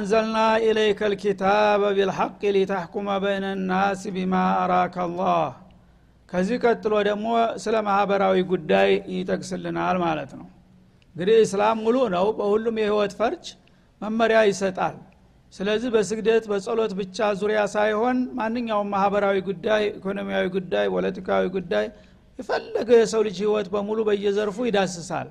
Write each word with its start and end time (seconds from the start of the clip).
አንዘልና 0.00 0.36
ኢለይከ 0.64 1.00
ልኪታበ 1.12 1.82
ቢልሐቅ 1.96 2.42
ሊተሕኩመ 2.56 3.08
በይነ 3.22 3.46
ናስ 3.70 4.02
ቢማ 4.14 4.34
አራከ 4.60 4.94
አላህ 5.04 5.48
ከዚህ 6.28 6.56
ቀጥሎ 6.64 6.94
ደግሞ 7.08 7.26
ስለ 7.62 7.74
ማህበራዊ 7.88 8.36
ጉዳይ 8.52 8.90
ይጠቅስልናል 9.14 9.96
ማለት 10.04 10.30
ነው። 10.38 10.46
እንግዲህ 11.16 11.36
እስላም 11.46 11.78
ሙሉ 11.84 11.96
ነው 12.14 12.26
በሁሉም 12.38 12.78
የህይወት 12.82 13.14
ፈርጅ 13.18 13.44
መመሪያ 14.00 14.38
ይሰጣል። 14.50 14.96
ስለዚህ 15.52 15.90
በስግደት 15.94 16.44
በጸሎት 16.50 16.94
ብቻ 17.00 17.28
ዙሪያ 17.40 17.60
ሳይሆን 17.74 18.18
ማንኛውም 18.38 18.90
ማህበራዊ 18.94 19.38
ጉዳይ 19.50 19.84
ኢኮኖሚያዊ 19.92 20.46
ጉዳይ 20.56 20.88
ፖለቲካዊ 20.96 21.44
ጉዳይ 21.56 21.86
የፈለገው 22.38 22.98
የሰው 23.00 23.24
ልጅ 23.28 23.38
ህይወት 23.44 23.68
በሙሉ 23.72 24.00
በየዘርፉ 24.08 24.58
ይዳስሳል 24.68 25.30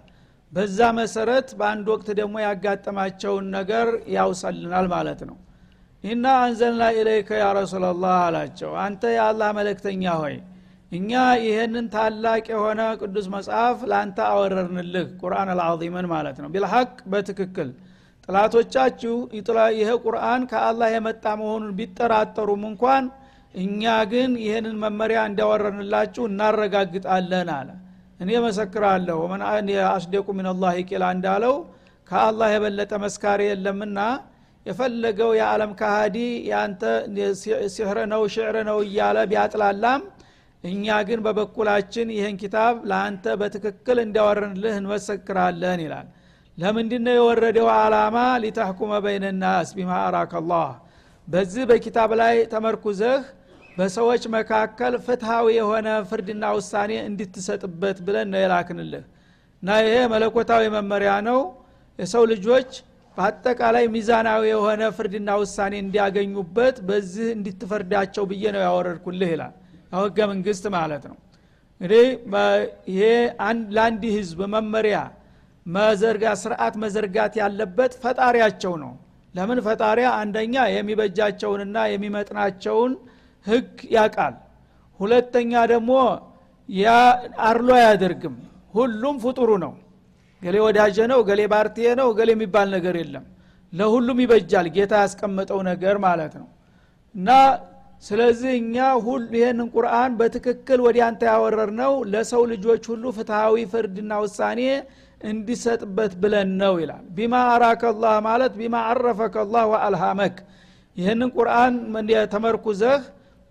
በዛ 0.53 0.79
መሰረት 0.99 1.49
በአንድ 1.57 1.87
ወቅት 1.93 2.07
ደግሞ 2.19 2.35
ያጋጠማቸውን 2.43 3.45
ነገር 3.55 3.87
ያውሰልናል 4.15 4.87
ማለት 4.93 5.21
ነው። 5.29 5.37
ኢና 6.03 6.25
አንዘልና 6.43 6.83
ኢለይከ 6.95 7.29
ያ 7.41 7.47
ረሱላላህ 7.57 8.15
አላቸው። 8.27 8.71
አንተ 8.83 9.01
የአላህ 9.15 9.49
መለክተኛ 9.57 10.03
ሆይ 10.21 10.35
እኛ 10.91 11.11
ይህንን 11.43 11.87
ታላቅ 11.95 12.43
የሆነ 12.53 12.81
ቅዱስ 13.01 13.25
መጽሐፍ 13.33 13.77
ለአንተ 13.89 14.19
አወረርንልህ 14.29 15.07
ቁርአን 15.21 15.49
አልዓዚምን 15.53 16.07
ማለት 16.13 16.37
ነው። 16.43 16.49
ቢልሐቅ 16.53 16.91
በትክክል 17.11 17.69
ጥላቶቻችሁ 18.29 19.13
ይሄ 19.77 19.89
ቁርአን 20.05 20.41
ከአላህ 20.51 20.89
የመጣ 20.95 21.25
መሆኑን 21.41 21.75
ቢጠራጠሩም 21.77 22.63
እንኳን 22.69 23.05
እኛ 23.55 23.83
ግን 24.11 24.31
ይህንን 24.43 24.75
መመሪያ 24.83 25.19
እንዲያወረንላችሁ 25.29 26.23
እናረጋግጣለን 26.29 27.49
አለ 27.55 27.69
እኔ 28.19 28.31
መሰክራለሁ 28.45 29.19
አስደቁ 29.89 30.27
ሚንላህ 30.37 30.75
ቂላ 30.89 31.05
እንዳለው 31.15 31.55
ከአላህ 32.07 32.49
የበለጠ 32.53 32.93
መስካሪ 33.03 33.41
የለምና 33.49 33.99
የፈለገው 34.65 35.29
የዓለም 35.37 35.71
ካሃዲ 35.79 36.17
ያንተ 36.49 36.81
ሲሕር 37.73 37.97
ነው 38.13 38.21
ሽዕር 38.33 38.55
ነው 38.69 38.77
እያለ 38.85 39.17
ቢያጥላላም 39.31 40.01
እኛ 40.63 40.95
ግን 41.07 41.19
በበኩላችን 41.25 42.07
ይህን 42.15 42.35
ኪታብ 42.41 42.75
ለአንተ 42.89 43.35
በትክክል 43.41 43.97
እንዲያወረንልህ 44.03 44.73
እንመሰክራለን 44.79 45.79
ይላል። 45.85 46.07
ለምንድነው 46.57 47.15
የወረደው 47.17 47.67
አላማ 47.75 48.17
ሊተሕኩመ 48.43 48.93
በይነናስ 49.05 49.69
ቢማ 49.77 49.91
አራከ 50.07 50.33
አላህ 50.41 50.67
በዚህ 51.27 51.63
በኪታብ 51.69 52.11
ላይ 52.21 52.35
ተመርኩዘህ 52.53 53.21
በሰዎች 53.79 54.23
መካከል 54.33 54.93
ፍትሃዊ 55.05 55.47
የሆነ 55.57 55.87
ፍርድና 56.09 56.45
ውሳኔ 56.55 56.91
እንድትሰጥበት 57.09 57.97
ብለን 58.05 58.27
ነው 58.33 58.39
የላክንልህ። 58.41 59.03
እና 59.63 59.69
ይሄ 59.83 59.95
መለኮታዊ 60.13 60.63
መመሪያ 60.75 61.11
ነው። 61.27 61.39
የሰው 61.99 62.23
ልጆች 62.31 62.69
በአጠቃላይ 63.17 63.85
ሚዛናዊ 63.93 64.43
የሆነ 64.51 64.81
ፍርድና 64.97 65.29
ውሳኔ 65.41 65.73
እንዲያገኙበት 65.83 66.75
በዚህ 66.89 67.27
እንድትፈርዳቸው 67.37 68.23
ብዬ 68.31 68.43
ነው 68.55 68.61
ያወረድኩልህ 68.65 69.31
ይላል። 69.33 69.53
ህገ 69.97 70.17
መንግስት 70.31 70.65
ማለት 70.75 71.03
ነው። 71.09 71.17
እንግዲህ 71.81 72.05
ይሄ 72.91 73.01
ለአንድ 73.75 74.03
ህዝብ 74.17 74.39
መመሪያ 74.55 74.97
መዘርጋት 75.65 76.37
ስርዓት 76.43 76.75
መዘርጋት 76.83 77.33
ያለበት 77.41 77.93
ፈጣሪያቸው 78.03 78.73
ነው። 78.83 78.91
ለምን 79.35 79.59
ፈጣሪያ? 79.65 80.07
አንደኛ 80.21 80.55
የሚበጃቸውንና 80.75 81.77
የሚመጥናቸውን 81.93 82.93
ህግ 83.45 83.67
ያቃል 83.95 84.35
ሁለተኛ 84.99 85.51
ደግሞ 85.71 85.91
ያ 86.69 86.87
አርሎ 87.47 87.69
አያደርግም። 87.77 88.35
ሁሉም 88.73 89.15
ፍጡሩ 89.23 89.49
ነው። 89.63 89.73
ገሌ 90.41 90.55
ወዳጀ 90.65 90.97
ነው 91.11 91.19
ገሌ 91.29 91.41
ባርቴ 91.51 91.77
ነው 91.99 92.07
ገሌ 92.17 92.29
የሚባል 92.35 92.67
ነገር 92.75 92.95
የለም። 93.01 93.25
ለሁሉም 93.73 94.17
ይበጃል። 94.23 94.67
ጌታ 94.75 94.93
ያስቀመጠው 95.03 95.59
ነገር 95.69 95.95
ማለት 96.05 96.33
ነው። 96.41 96.47
እና 97.15 97.29
ስለዚህ 98.03 98.51
እኛ 98.59 98.75
ይህንን 99.35 99.67
ቁርአን 99.75 100.11
በትክክል 100.19 100.79
አንተ 101.03 101.21
ያወረር 101.31 101.71
ነው 101.81 101.93
ለሰው 102.11 102.43
ልጆች 102.51 102.83
ሁሉ 102.91 103.03
ፍትሐዊ 103.17 103.55
ፍርድና 103.71 104.11
ውሳኔ 104.23 104.61
እንዲሰጥበት 105.21 106.11
ብለን 106.21 106.51
ነው 106.61 106.73
ይላል። 106.81 107.05
ቢማ 107.15 107.35
አራከ 107.53 107.83
ላህ 108.03 108.15
ማለት 108.27 108.53
ቢማ 108.59 108.75
አረፈከ 108.91 109.35
ላህ 109.53 109.63
ወአልሃመክ። 109.71 110.35
ይህንን 110.97 111.29
ቁርአን 111.35 111.73
ተመርኩዘህ 112.33 113.01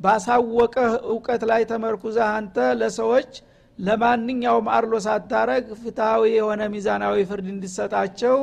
ባሳወቀህ 0.00 0.92
እውቀት 1.08 1.42
ላይ 1.50 1.62
ተመርኩዘህ 1.70 2.26
አንተ 2.34 2.56
ለሰዎች 2.80 3.30
ለማንኛውም 3.78 4.66
አርሎ 4.74 4.94
ሳታረግ 5.06 5.66
ፍትሐዊ 5.80 6.22
የሆነ 6.36 6.62
ሚዛናዊ 6.72 7.16
ፍርድ 7.30 7.48
እንዲሰጣቸው 7.54 8.36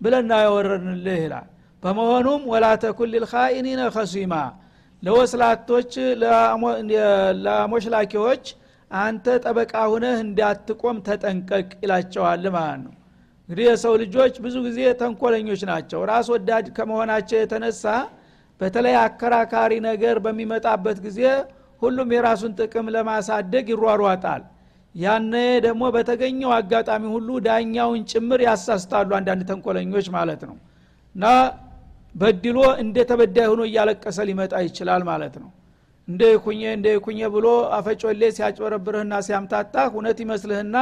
ብለና 0.00 0.32
ያወረድንልህ 0.44 1.18
ይላል። 1.24 1.48
በመሆኑም 1.82 2.42
ወላ 2.52 2.66
ተኩን 2.82 3.10
ሊልኻኢኒነ 3.12 3.82
ከሲማ 3.94 4.34
ለወስላቶች 5.02 5.92
ለሞሽላኪዎች 7.44 8.44
አንተ 8.90 9.26
ጠበቃ 9.44 9.74
ሁነህ 9.92 10.16
እንዳትቆም 10.24 10.96
ተጠንቀቅ 11.06 11.68
ይላቸዋል 11.84 12.44
ማለት 12.56 12.80
ነው። 12.84 12.94
እንግዲህ 13.48 13.64
የሰው 13.68 13.94
ልጆች 14.02 14.34
ብዙ 14.44 14.56
ጊዜ 14.66 14.80
ተንኮለኞች 15.00 15.62
ናቸው። 15.70 16.00
ራስ 16.10 16.26
ወዳድ 16.32 16.66
ከመሆናቸው 16.76 17.38
የተነሳ 17.40 17.84
በተለይ 18.60 18.94
አከራካሪ 19.02 19.72
ነገር 19.88 20.16
በሚመጣበት 20.24 20.98
ጊዜ 21.06 21.20
ሁሉም 21.82 22.08
የራሱን 22.14 22.52
ጥቅም 22.58 22.86
ለማሳደግ 22.94 23.66
ይሯሯጣል። 23.72 24.42
ያነ 24.94 25.34
ደግሞ 25.66 25.82
በተገኘው 25.94 26.50
አጋጣሚ 26.56 27.04
ሁሉ 27.14 27.28
ዳኛውን 27.46 28.00
ጭምር 28.12 28.40
ያሳስታሉ 28.46 29.10
አንዳንድ 29.18 29.42
ተንኮለኞች 29.50 30.06
ማለት 30.16 30.42
ነው። 30.48 30.56
እና 31.14 31.24
በድሎ 32.14 32.58
እንደ 32.82 32.96
ተበዳይ 33.10 33.46
ሆኖ 33.50 33.62
እያለቀሰ 33.68 34.18
ሊመጣ 34.28 34.54
ይችላል 34.66 35.02
ማለት 35.10 35.34
ነው። 35.42 35.50
እንደ 36.08 36.22
ኩኘ 36.44 36.62
እንደ 36.76 36.88
ኩኘ 37.04 37.20
ብሎ 37.34 37.46
አፈጮሌ 37.76 38.22
ሲያጭበረብርህና 38.36 39.14
ሲያምታታህ 39.26 39.86
እውነት 39.92 40.18
ይመስልህና 40.24 40.76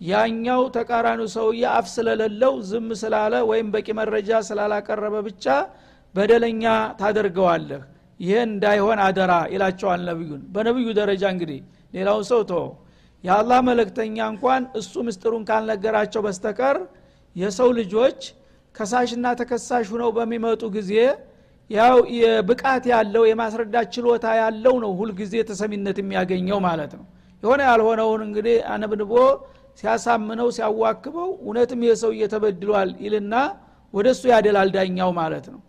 ያኛው 0.00 0.62
ተቃራኒው 0.76 1.28
ሰውዬ 1.34 1.62
አፍ 1.74 1.86
ስለሌለው 1.92 2.54
ዝም 2.70 2.88
ስላለ 3.02 3.34
ወይም 3.50 3.68
በቂ 3.74 3.88
መረጃ 4.00 4.30
ስላላቀረበ 4.48 5.14
ብቻ 5.28 5.44
በደለኛ 6.16 6.64
ታደርገዋለህ 7.00 7.82
ይህን 8.20 8.48
እንዳይሆን 8.50 8.98
አደራ 9.06 9.32
ይላቸዋል 9.54 10.02
ነቢዩን። 10.08 10.42
በነቢዩ 10.54 10.88
ደረጃ 11.00 11.24
እንግዲህ 11.34 11.58
ሌላውን 11.94 12.24
ሰው 12.30 12.40
ቶ 12.50 12.54
የአላህ 13.24 13.58
መለክተኛ 13.68 14.16
እንኳን 14.32 14.62
እሱ 14.80 14.92
ምስጢሩን 15.06 15.44
ካልነገራቸው 15.48 16.20
በስተቀር 16.26 16.76
የሰው 17.36 17.70
ልጆች 17.78 18.20
ከሳሽና 18.74 19.26
ተከሳሽ 19.40 19.86
ሁነው 19.92 20.10
በሚመጡ 20.16 20.62
ጊዜ 20.76 20.92
ያው 21.70 21.96
የብቃት 22.16 22.84
ያለው 22.92 23.22
የማስረዳት 23.28 23.86
ችሎታ 23.94 24.26
ያለው 24.40 24.74
ነው 24.84 24.90
ሁልጊዜ 24.98 25.34
ተሰሚነት 25.48 25.96
የሚያገኘው 26.02 26.58
ማለት 26.66 26.92
ነው። 26.98 27.04
የሆነ 27.42 27.60
ያልሆነውን 27.68 28.20
እንግዲህ 28.26 28.56
አነብንቦ 28.74 29.12
ሲያሳምነው 29.80 30.48
ሲያዋክበው 30.56 31.30
እውነትም 31.42 31.80
ይህ 31.84 31.96
ሰው 32.02 32.10
እየተበድሏል 32.16 32.90
ይልና 33.04 33.34
ወደ 33.94 34.06
እሱ 34.14 34.22
ያደላል 34.32 34.68
ዳኛው 34.76 35.10
ማለት 35.18 35.46
ነው 35.52 35.60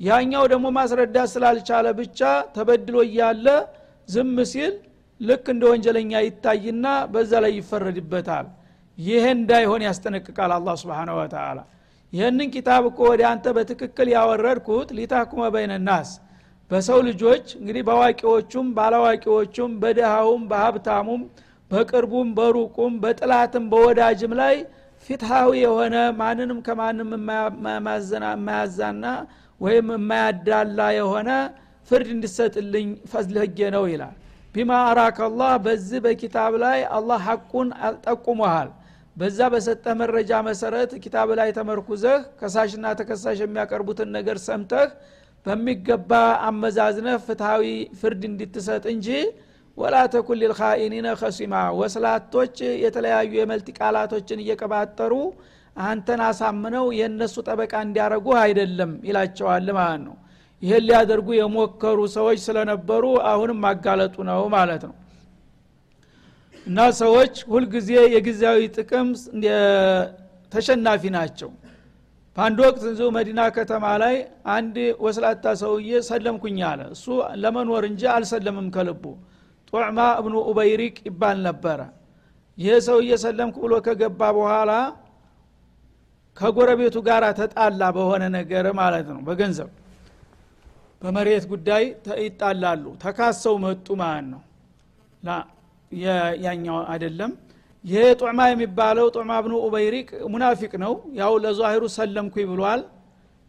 ያኛው 0.00 0.44
ደግሞ 0.52 0.66
ማስረዳት 0.76 1.28
ስላልቻለ 1.32 1.86
ብቻ 1.98 2.20
ተበድሎ 2.54 2.96
እያለ 3.06 3.46
ዝም 4.08 4.36
ሲል 4.52 4.72
ልክ 5.20 5.44
እንደ 5.52 5.62
ወንጀለኛ 5.70 6.12
ይታይና 6.24 6.86
በዛ 7.12 7.32
ላይ 7.44 7.52
ይፈረድበታል። 7.58 8.46
ይህ 8.98 9.24
እንዳይሆን 9.36 9.82
ያስጠነቅቃል 9.86 10.52
አላ 10.56 10.74
ስብን 10.80 11.10
ወተላ 11.18 11.58
ይህንን 12.12 12.48
ኪታብ 12.54 12.82
እኮ 12.90 13.00
ወደ 13.12 13.22
አንተ 13.30 13.46
በትክክል 13.56 14.08
ያወረድኩት 14.14 14.88
ሊታኩመ 14.98 15.42
በይነናስ 15.54 16.10
በሰው 16.70 16.98
ልጆች 17.08 17.46
እንግዲህ 17.58 17.82
በአዋቂዎቹም 17.88 18.66
ባላዋቂዎቹም 18.76 19.72
በድሃውም 19.82 20.42
በሀብታሙም 20.50 21.22
በቅርቡም 21.70 22.28
በሩቁም 22.38 22.92
በጥላትም 23.02 23.64
በወዳጅም 23.72 24.32
ላይ 24.40 24.56
ፊትሃዊ 25.08 25.50
የሆነ 25.64 25.96
ማንንም 26.20 26.58
ከማንም 26.66 27.10
የማያዛና 28.28 29.04
ወይም 29.60 29.88
የማያዳላ 29.94 30.78
የሆነ 30.96 31.30
ፍርድ 31.90 32.08
እንዲሰጥልኝ 32.14 32.88
ፈዝልህጌ 33.10 33.58
ነው 33.74 33.84
ይላል። 33.92 34.14
ቢማ 34.54 34.72
አራከ 34.88 35.18
አላህ 35.28 35.52
በዚህ 35.64 36.00
በኪታብ 36.04 36.52
ላይ 36.64 36.80
አላህ 36.98 37.20
ሐቁን 37.28 37.68
ጠቁመሃል። 38.06 38.68
በዛ 39.16 39.38
በሰጠ 39.52 39.86
መረጃ 40.00 40.30
መሰረት 40.46 40.92
ኪታብ 41.02 41.28
ላይ 41.38 41.48
ተመርኩዘህ 41.58 42.16
ከሳሽና 42.40 42.86
ተከሳሽ 43.00 43.38
የሚያቀርቡትን 43.42 44.08
ነገር 44.16 44.38
ሰምተህ 44.46 44.88
በሚገባ 45.46 46.12
አመዛዝነህ 46.48 47.16
ፍትሃዊ 47.26 47.64
ፍርድ 48.00 48.22
እንድትሰጥ 48.30 48.84
እንጂ 48.94 49.08
ወላ 49.76 49.96
ተኩን 50.12 50.38
ሊልኻኢኒነ 50.40 51.08
ከሲማ 51.20 51.54
ወስላቶች 51.78 52.54
የተለያዩ 52.84 53.32
የመልቲ 53.38 53.68
ቃላቶችን 53.78 54.42
እየቀባጠሩ 54.44 55.12
አንተን 55.76 56.20
አሳምነው 56.26 56.84
የእነሱ 56.96 57.34
ጠበቃ 57.46 57.72
እንዲያረጉ 57.86 58.26
አይደለም 58.42 58.92
ይላቸዋል 59.08 59.66
ማለት 59.78 60.02
ነው። 60.04 60.14
ይህን 60.62 60.84
ሊያደርጉ 60.88 61.28
የሞከሩ 61.36 61.98
ሰዎች 62.14 62.38
ስለነበሩ 62.44 63.04
አሁንም 63.30 63.58
ማጋለጡ 63.64 64.16
ነው 64.28 64.42
ማለት 64.54 64.82
ነው። 64.88 64.94
እና 66.66 66.78
ሰዎች 67.00 67.34
ሁልጊዜ 67.50 67.90
የጊዜያዊ 68.14 68.60
ጥቅም 68.76 69.08
ተሸናፊ 70.52 71.02
ናቸው። 71.16 71.50
በአንድ 72.36 72.58
ወቅት 72.64 72.82
እዚሁ 72.90 73.08
መዲና 73.16 73.40
ከተማ 73.56 73.84
ላይ 74.02 74.14
አንድ 74.54 74.76
ወስላታ 75.04 75.44
ሰውዬ 75.60 76.00
ሰለምኩኝ 76.08 76.58
አለ። 76.70 76.80
እሱ 76.94 77.04
ለመኖር 77.42 77.84
እንጂ 77.90 78.02
አልሰለምም 78.14 78.68
ከልቡ። 78.76 79.04
ጦዕማ 79.72 79.98
እብኑ 80.20 80.34
ኡበይሪቅ 80.50 80.96
ይባል 81.08 81.38
ነበረ። 81.46 81.80
ይህ 82.58 82.74
ሰውዬ 82.86 83.10
ሰለምኩ 83.22 83.56
ብሎ 83.64 83.74
ከገባ 83.86 84.20
በኋላ 84.36 84.72
ከጎረቤቱ 86.36 86.96
ጋር 87.08 87.24
ተጣላ 87.38 87.82
በሆነ 87.96 88.22
ነገር 88.36 88.66
ማለት 88.80 89.06
ነው። 89.10 89.20
በገንዘብ 89.26 89.70
በመሬት 91.02 91.44
ጉዳይ 91.52 91.84
ይጣላሉ። 92.24 92.84
ተካሰው 93.02 93.54
መጡ 93.64 93.86
ማለት 94.02 94.26
ነው። 94.32 94.42
ያኛው 96.44 96.76
አይደለም። 96.92 97.32
ይሄ 97.84 98.02
ጦዕማ 98.20 98.40
የሚባለው 98.50 99.06
ጦዕማ 99.16 99.32
ብኑ 99.44 99.54
ኡበይሪቅ 99.66 100.08
ሙናፊቅ 100.32 100.72
ነው። 100.84 100.92
ያው 101.20 101.32
ለዛሂሩ 101.44 101.82
ሰለምኩኝ 101.96 102.46
ብሏል። 102.52 102.82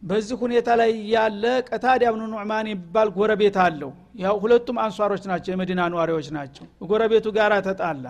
በዚህ 0.02 0.36
ሁኔታ 0.42 0.68
ላይ 0.80 0.90
ያለ 1.12 1.44
ቀታዳ 1.68 2.02
ብኑ 2.14 2.22
ኑዕማን 2.32 2.66
የሚባል 2.68 3.08
ጎረቤት 3.16 3.56
አለው። 3.64 3.90
ያው 4.22 4.34
ሁለቱም 4.42 4.76
አንሷሮች 4.84 5.22
ናቸው 5.30 5.50
የመዲና 5.54 5.82
ነዋሪዎች 5.92 6.28
ናቸው። 6.36 6.64
ጎረቤቱ 6.90 7.26
ጋር 7.38 7.52
ተጣላ 7.68 8.04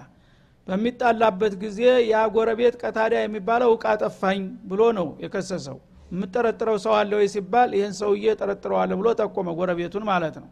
በሚጣላበት 0.67 1.55
ጊዜ 1.63 1.81
ያ 2.07 2.23
ጎረቤት 2.35 2.75
ቀታዳ 2.83 3.15
የሚባለው 3.21 3.73
እቃ 3.77 3.87
ጠፋኝ 4.03 4.41
ብሎ 4.71 4.83
ነው 4.99 5.09
የከሰሰው። 5.25 5.79
የምጠረጥረው 6.13 6.77
ሰው 6.85 6.93
አለ 6.99 7.13
ወይ 7.19 7.29
ሲባል 7.33 7.71
ይህን 7.77 7.95
ሰውዬ 8.01 8.35
ጠረጥረዋለሁ 8.41 8.97
ብሎ 9.01 9.09
ጠቆመ 9.21 9.49
ጎረቤቱን 9.59 10.05
ማለት 10.11 10.37
ነው። 10.43 10.49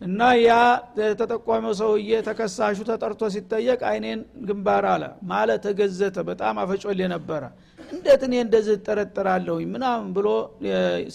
እና 0.00 0.20
ያ 0.40 0.52
የተጠቆመው 1.00 1.72
ሰውዬ 1.80 2.10
ተከሳሹ 2.28 2.78
ተጠርቶ 2.88 3.22
ሲጠየቅ 3.34 3.80
አይኔን 3.88 4.20
ግንባር 4.46 4.84
አለ 4.92 5.02
ማለት 5.30 5.60
ተገዘተ። 5.66 6.16
በጣም 6.30 6.54
አፈጮሌ 6.62 7.00
ነበረ። 7.14 7.42
እንዴት 7.92 8.22
እኔ 8.26 8.34
እንደዚህ 8.44 8.74
እጠረጥራለሁኝ 8.78 9.66
ምናምን 9.74 10.08
ብሎ 10.16 10.28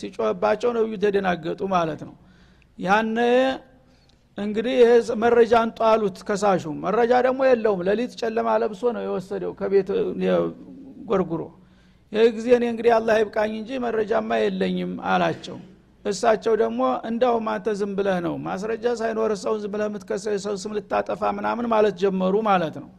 ሲጮህባቸው 0.02 0.72
ነብዩ 0.78 0.94
ተደናገጡ 1.04 1.62
ማለት 1.76 2.02
ነው። 2.08 2.16
ያነ 2.80 3.18
እንግዲህ 4.38 4.74
ይሄ 4.80 4.92
መረጃ 5.22 5.54
አንጧሉት 5.62 6.18
ከሳሹ። 6.28 6.64
መረጃ 6.86 7.12
ደግሞ 7.28 7.42
የለውም። 7.50 7.82
ለሊት 7.88 8.14
ጨለማ 8.22 8.48
ለብሶ 8.62 8.82
ነው 8.96 9.04
የወሰደው 9.06 9.52
ከቤት 9.60 9.90
ጎርጉሮ። 11.10 11.42
ይህ 12.12 12.28
ጊዜ 12.36 12.48
እኔ 12.58 12.66
እንግዲህ 12.72 12.92
አላህ 12.98 13.16
ይብቃኝ 13.22 13.54
እንጂ 13.60 13.70
መረጃማ 13.86 14.30
የለኝም 14.42 14.92
አላቸው። 15.12 15.58
እሳቸው 16.06 16.54
ደግሞ 16.62 16.82
እንዳውም 17.10 17.48
አንተ 17.54 17.68
ዝም 17.80 17.92
ብለህ 17.98 18.18
ነው 18.26 18.36
ማስረጃ 18.46 18.86
ሳይኖር 19.00 19.32
ሰው 19.44 19.54
ዝም 19.62 19.72
ብለህ 19.74 19.88
የምትከሰው 19.90 20.36
ሰው 20.46 20.56
ስም 20.64 20.74
ልታጠፋ 20.78 21.32
ምናምን 21.38 21.66
ማለት 21.74 21.96
ጀመሩ 22.02 22.36
ማለት 22.50 22.76
ነው። 22.84 22.90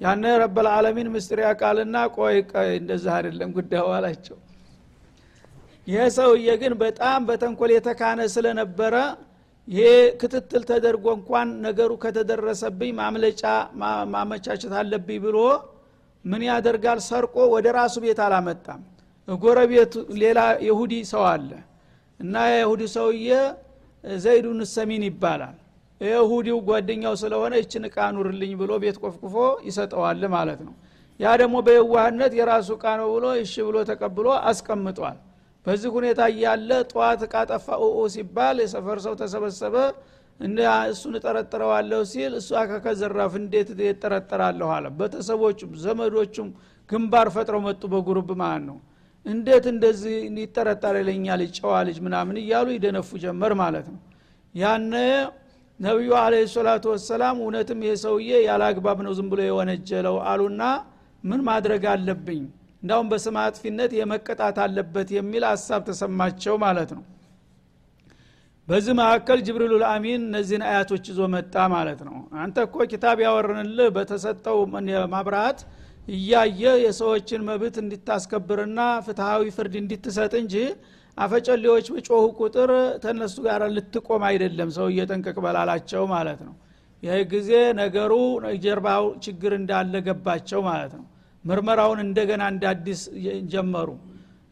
ያነ 0.00 0.24
ረበልዓለሚን 0.42 1.08
ምስጢር 1.14 1.40
ያቃልና 1.46 1.96
ቆይ 2.16 2.36
እንደዚህ 2.76 3.12
አይደለም 3.16 3.50
ጉዳዩ 3.56 3.84
አላቸው። 3.96 4.38
ይህ 5.86 6.04
ሰውዬ 6.16 6.48
ግን 6.62 6.72
በጣም 6.82 7.20
በተንኮል 7.28 7.70
የተካነ 7.74 8.20
ስለነበረ 8.34 8.94
ይሄ 9.68 9.88
ክትትል 10.20 10.62
ተደርጎ 10.70 11.06
እንኳን 11.16 11.48
ነገሩ 11.66 11.90
ከተደረሰብኝ 12.04 12.90
ማምለጫ 13.00 13.42
ማመቻቸት 14.14 14.72
አለብኝ 14.80 15.18
ብሎ 15.26 15.38
ምን 16.24 16.42
ያደርጋል? 16.48 16.98
ሰርቆ 17.08 17.36
ወደ 17.54 17.66
ራሱ 17.78 17.94
ቤት 18.04 18.20
አላመጣም። 18.24 18.80
ጎረቤቱ 19.28 19.92
ሌላ 20.22 20.38
የሁዲ 20.66 20.94
ሰው 21.12 21.24
አለ 21.30 21.50
እና 22.20 22.34
የይሁዲ 22.52 22.82
ሰውዬ 22.94 23.28
ዘይዱን 24.04 24.60
ሰሚን 24.74 25.02
ይባላል። 25.08 25.56
የይሁዲው 26.00 26.58
ጓደኛው 26.68 27.14
ስለሆነ 27.22 27.52
ይችን 27.62 27.84
እቃ 27.88 27.96
ኑርልኝ 28.14 28.52
ብሎ 28.60 28.72
ቤት 28.82 28.96
ቆፍቁፎ 29.02 29.34
ይሰጠዋል 29.68 30.22
ማለት 30.34 30.60
ነው። 30.66 30.74
ያ 31.20 31.34
ደግሞ 31.40 31.56
በየዋህነት 31.66 32.32
የራሱ 32.38 32.68
እቃ 32.78 32.84
ነው 33.00 33.08
ብሎ 33.14 33.26
እሺ 33.42 33.54
ብሎ 33.68 33.76
ተቀብሎ 33.90 34.28
አስቀምጧል 34.50 35.18
በዚህ 35.66 35.90
ሁኔታ 35.96 36.20
እያለ 36.32 36.70
ጠዋት 36.90 37.20
እቃ 37.26 37.34
ጠፋ 37.50 37.66
ኦኦ 37.84 37.98
ሲባል 38.14 38.56
የሰፈር 38.62 38.98
ሰው 39.04 39.14
ተሰበሰበ። 39.20 39.76
እሱን 40.90 41.14
እጠረጥረዋለሁ 41.18 42.00
ሲል 42.12 42.32
እሱ 42.38 42.48
አካከዘራፍ 42.60 43.32
እንዴት 43.40 43.68
እጠረጠራለሁ 43.86 44.68
አለ። 44.76 44.86
ቤተሰቦቹም 44.98 45.72
ዘመዶቹም 45.82 46.48
ግንባር 46.90 47.28
ፈጥረው 47.34 47.60
መጡ 47.66 47.82
በጉሩብ 47.92 48.30
ማለት 48.42 48.64
ነው። 48.70 48.78
እንዴት 49.26 49.64
እንደዚህ 49.72 50.14
ይጠረጠር 50.38 50.94
ይለኛል 51.00 51.42
ጨዋ 51.58 51.74
ልጅ 51.88 51.98
ምናምን 52.06 52.36
እያሉ 52.42 52.66
ይደነፉ 52.76 53.10
ጀመር 53.24 53.52
ማለት 53.62 53.86
ነው። 53.92 54.00
ያነ 54.54 54.94
ነቢዩ 55.80 56.10
አለ 56.22 56.34
ሰላቱ 56.52 56.84
ወሰላም 56.92 57.36
እውነትም 57.44 57.78
ይሄ 57.84 57.92
ሰውዬ 58.02 58.30
ያለ 58.48 58.62
አግባብ 58.70 58.98
ነው 59.06 59.12
ዝም 59.18 59.28
ብሎ 59.32 59.40
የወነጀለው 59.46 60.16
አሉና 60.30 60.62
ምን 61.24 61.40
ማድረግ 61.48 61.84
አለብኝ 61.92 62.42
እንዳውም 62.82 63.08
በስም 63.10 63.36
አጥፊነት 63.42 63.90
የመቀጣት 63.98 64.56
አለበት 64.62 65.08
የሚል 65.16 65.44
ሀሳብ 65.50 65.82
ተሰማቸው 65.88 66.54
ማለት 66.64 66.90
ነው። 66.96 67.02
በዚህ 68.68 68.94
መካከል 68.98 69.38
ጅብሪሉ 69.46 69.72
ልአሚን 69.82 70.20
እነዚህን 70.26 70.64
አያቶች 70.68 71.04
ይዞ 71.10 71.20
መጣ 71.34 71.54
ማለት 71.74 72.00
ነው። 72.08 72.16
አንተ 72.42 72.56
እኮ 72.66 72.84
ኪታብ 72.92 73.18
ያወርንልህ 73.24 73.88
በተሰጠው 73.96 74.58
ማብራት 75.14 75.60
እያየ 76.08 76.62
የሰዎችን 76.84 77.44
መብት 77.48 77.76
እንዲታስከብርና 77.82 78.78
ፍትሐዊ 79.06 79.50
ፍርድ 79.56 79.74
እንዲትሰጥ 79.82 80.32
እንጂ 80.40 80.54
አፈጨሌዎች 81.18 81.86
በጮሁ 81.94 82.24
ቁጥር 82.40 82.70
ተነሱ 83.02 83.36
ጋር 83.46 83.62
ልትቆም 83.74 84.22
አይደለም 84.28 84.68
ሰው 84.76 84.86
እየጠንቀቅ 84.92 85.36
በላላቸው 85.44 86.04
ማለት 86.14 86.40
ነው። 86.46 86.54
ይህ 87.02 87.22
ጊዜ 87.32 87.50
ነገሩ 87.80 88.12
ጀርባው 88.64 89.04
ችግር 89.24 89.52
እንዳለ 89.58 89.94
ገባቸው 90.06 90.60
ማለት 90.68 90.92
ነው 90.98 91.06
ምርመራውን 91.44 92.00
እንደገና 92.04 92.42
እንደ 92.52 92.64
አዲስ 92.72 93.00
ጀመሩ። 93.52 93.88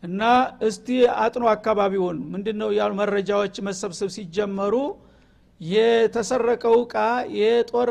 እና 0.02 0.20
እስቲ 0.66 0.86
አጥኖ 1.22 1.44
አካባቢውን 1.52 2.18
ምንድን 2.32 2.56
ነው 2.62 2.70
ያሉ 2.78 2.92
መረጃዎች 3.00 3.56
መሰብሰብ 3.66 4.10
ሲጀመሩ 4.14 4.74
የተሰረቀው 5.60 6.76
እቃ 6.84 6.94
የጦር 7.38 7.90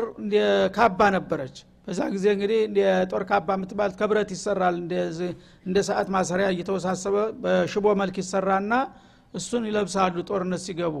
ካባ 0.76 1.00
ነበረች። 1.16 1.56
በዛ 1.86 2.00
ጊዜ 2.14 2.26
እንግዲህ 2.34 2.58
የጦር 2.80 3.22
ካባ 3.30 3.48
የምትባል 3.56 3.92
ከብረት 4.00 4.30
ይሰራል። 4.34 4.76
እንደ 5.66 5.78
ሰዓት 5.88 6.08
ማሰሪያ 6.14 6.48
እየተወሳሰበ 6.54 7.14
በሽቦ 7.44 7.86
መልክ 8.00 8.18
ይሰራና 8.22 8.72
እሱን 9.34 9.64
ይለብሳሉ 9.68 10.16
ጦርነት 10.28 10.62
ሲገቡ። 10.66 10.96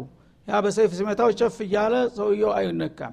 ያ 0.48 0.60
በሰይፍ 0.64 0.92
ሲመታው 0.98 1.28
ቸፍ 1.40 1.56
እያለ 1.66 1.94
ሰውየው 2.16 2.52
አይነካም። 2.58 3.12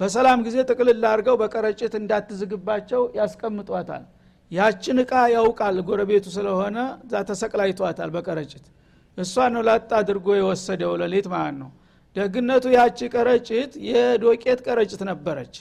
በሰላም 0.00 0.38
ጊዜ 0.46 0.56
ጥቅልል 0.70 1.02
አድርገው 1.10 1.36
በቀረጭት 1.40 1.94
እንዳትዝግባቸው 2.00 3.02
ያስቀምጧታል 3.18 4.04
ያችን 4.50 4.98
እቃ 5.02 5.12
ያውቃል 5.34 5.76
ጎረቤቱ 5.88 6.26
ስለሆነ 6.36 6.76
እዛ 7.04 7.22
ተሰቅላይቷታል 7.30 8.10
በቀረጭት። 8.14 8.64
እሷ 9.18 9.34
ነው 9.54 9.62
ላጣ 9.68 9.90
አድርጎ 10.00 10.28
የወሰደው 10.38 10.92
ለሌት 11.00 11.26
ማለት 11.32 11.56
ነው። 11.62 11.70
ደግነቱ 12.16 12.64
ያቺ 12.76 12.98
ቀረጭት 13.14 13.72
የዶቄት 13.88 14.60
ቀረጭት 14.66 15.02
ነበረች። 15.10 15.54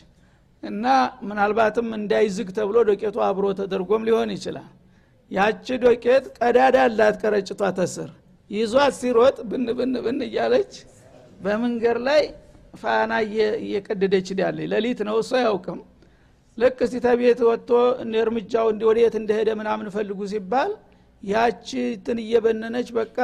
እና 0.63 0.85
ምናልባትም 1.27 1.87
እንዳይዝግ 1.97 2.47
ተብሎ 2.57 2.77
ዶቄቱ 2.89 3.17
አብሮ 3.27 3.45
ተደርጎም 3.59 4.05
ሊሆን 4.07 4.29
ይችላል። 4.35 4.69
ያቺ 5.31 5.67
ዶቄት 5.83 6.25
ቀዳዳ 6.39 6.77
አላት 6.87 7.15
ቀረጭቷ 7.23 7.61
ተስር። 7.79 8.09
ይዟት 8.51 8.93
ሲሮጥ 8.99 9.37
ብን 9.49 9.65
ብን 9.77 9.93
ብን 10.05 10.19
እያለች 10.27 10.73
በመንገድ 11.41 11.97
ላይ 12.07 12.21
ፋና 12.81 13.11
እየቀደደች 13.61 14.27
ያለች 14.37 14.67
ለሊት 14.71 14.99
ነው 15.07 15.15
እሱ 15.21 15.31
አያውቅም 15.39 15.79
ልክ 16.57 16.77
እስቲ 16.85 16.95
ተቤት 17.05 17.39
ወጥቶ 17.47 17.69
እርምጃው 18.21 18.67
ወደየት 18.89 19.15
እንደሄደ 19.19 19.49
ምናምን 19.59 19.87
ፈልጉ 19.95 20.19
ሲባል 20.31 20.71
ያቺ 21.23 21.67
ትን 22.05 22.17
እየበነነች 22.23 22.89
በቃ 22.97 23.17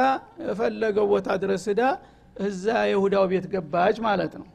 የፈለገው 0.44 1.06
ቦታ 1.12 1.28
ድረስ 1.42 1.64
ዳ 1.78 1.82
እዛ 2.40 2.64
የሁዳው 2.90 3.24
ቤት 3.32 3.44
ገባች 3.52 3.96
ማለት 4.06 4.32
ነው። 4.40 4.46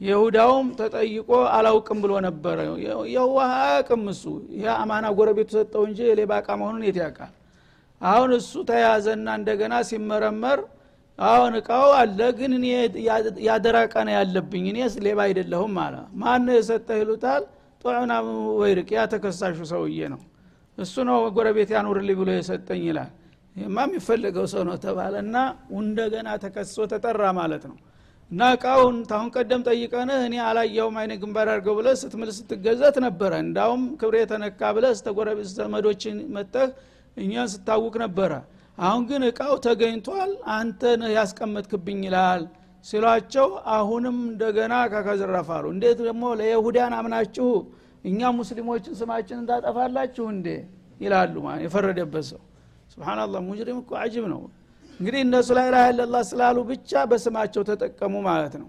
የሁዳውም 0.00 0.66
ተጠይቆ 0.78 1.28
አላውቅም 1.56 1.98
ብሎ 2.04 2.12
ነበረ። 2.26 2.58
የዋህ 3.14 3.50
አያውቅም 3.60 4.02
እሱ። 4.12 4.24
ይህ 4.56 4.68
አማና 4.74 5.06
ጎረቤቱ 5.18 5.50
ሰጠው 5.56 5.82
እንጂ 5.88 5.98
የሌባ 6.08 6.32
እቃ 6.42 6.48
መሆኑን 6.60 6.82
የት 6.88 6.98
ያውቃል? 7.02 7.32
አሁን 8.00 8.30
እሱ 8.38 8.52
ተያዘና 8.70 9.26
እንደገና 9.38 9.74
ሲመረመር 9.90 10.60
አሁን 11.18 11.52
እቃው 11.58 11.88
አለ 11.98 12.20
ግን 12.38 12.52
እኔ 12.58 12.66
ያደራ 13.48 13.76
እቃ 13.88 13.96
ነው 14.06 14.14
ያለብኝ 14.18 14.64
እኔስ 14.72 14.94
ሌባ 15.06 15.18
አይደለሁም 15.26 15.76
አለ። 15.78 15.94
ማን 16.22 16.48
የሰጠ 16.56 16.88
ይሉታል 17.00 17.44
ጦዕና 17.84 18.12
ወይርቅ 18.60 18.88
ያ 18.94 19.02
ተከሳሹ 19.12 19.58
ሰውዬ 19.70 19.98
ነው። 20.12 20.20
እሱ 20.78 20.94
ነው 21.08 21.18
ጎረቤት 21.36 21.70
ያኑርልኝ 21.74 22.16
ብሎ 22.20 22.30
የሰጠኝ 22.34 22.82
ይላል። 22.88 23.10
ይማ 23.56 23.76
የሚፈለገው 23.86 24.46
ሰው 24.52 24.62
ነው 24.68 24.76
ተባለ 24.84 25.14
እና 25.24 25.36
እንደገና 25.78 26.28
ተከሶ 26.44 26.86
ተጠራ 26.92 27.24
ማለት 27.38 27.64
ነው። 27.70 27.76
እና 28.30 28.42
እቃውን 28.54 28.96
ታሁን 29.10 29.28
ቀደም 29.34 29.62
ጠይቀንህ 29.66 30.20
እኔ 30.26 30.34
አላየውም 30.46 30.96
አይነ 31.00 31.12
ግንባር 31.22 31.48
አድርገው 31.52 31.74
ብለ 31.78 31.88
ስትምል 32.00 32.30
ስትገዘት 32.36 32.96
ነበረ። 33.04 33.32
እንዳውም 33.44 33.82
ክብሬ 34.00 34.16
የተነካ 34.22 34.70
ብለ 34.76 34.86
ስተጎረቤት 34.98 35.48
ዘመዶችን 35.58 36.16
መጠህ 36.36 36.68
እኛን 37.16 37.48
ስታውቅ 37.54 37.94
ነበረ። 38.04 38.32
አሁን 38.78 39.02
ግን 39.10 39.22
እቃው 39.28 39.54
ተገኝቷል 39.66 40.30
አንተ 40.54 40.80
ያስቀመጥክብኝ 41.16 42.00
ይላል 42.08 42.42
ሲሏቸው 42.84 43.46
አሁንም 43.74 44.16
እንደገና 44.30 44.74
ካከዘረፋሉ 44.92 45.64
እንዴት 45.74 45.98
ደግሞ 46.06 46.24
ለይሁዳን 46.40 46.94
አምናችሁ 46.98 47.48
እኛ 48.04 48.30
ሙስሊሞችን 48.38 48.94
ስማችን 48.98 49.38
እንዳጠፋላችሁ 49.42 50.24
እንዴ? 50.34 50.48
ይላሉ 51.00 51.34
የፈረደበት 51.64 52.24
ሰው። 52.30 52.40
ስብናላህ 52.92 53.40
ሙጅሪም 53.46 53.78
እኮ 53.82 53.90
አጅብ 54.02 54.24
ነው። 54.32 54.40
እንግዲህ 55.00 55.20
እነሱ 55.26 55.48
ላይ 55.58 55.68
ላ 55.74 55.78
ለላ 55.98 56.16
ስላሉ 56.28 56.56
ብቻ 56.68 56.90
በስማቸው 57.10 57.62
ተጠቀሙ 57.70 58.14
ማለት 58.28 58.54
ነው። 58.62 58.68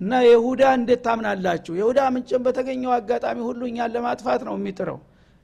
እና 0.00 0.12
የሁዳ 0.26 0.62
እንዴት 0.78 1.00
ታምናላችሁ? 1.06 1.72
የሁዳ 1.80 2.00
ምንጭም 2.14 2.42
በተገኘው 2.46 2.92
አጋጣሚ 2.98 3.38
ሁሉ 3.48 3.60
እኛን 3.70 3.90
ለማጥፋት 3.96 4.42
ነው 4.48 4.54
የሚጥረው። 4.58 4.98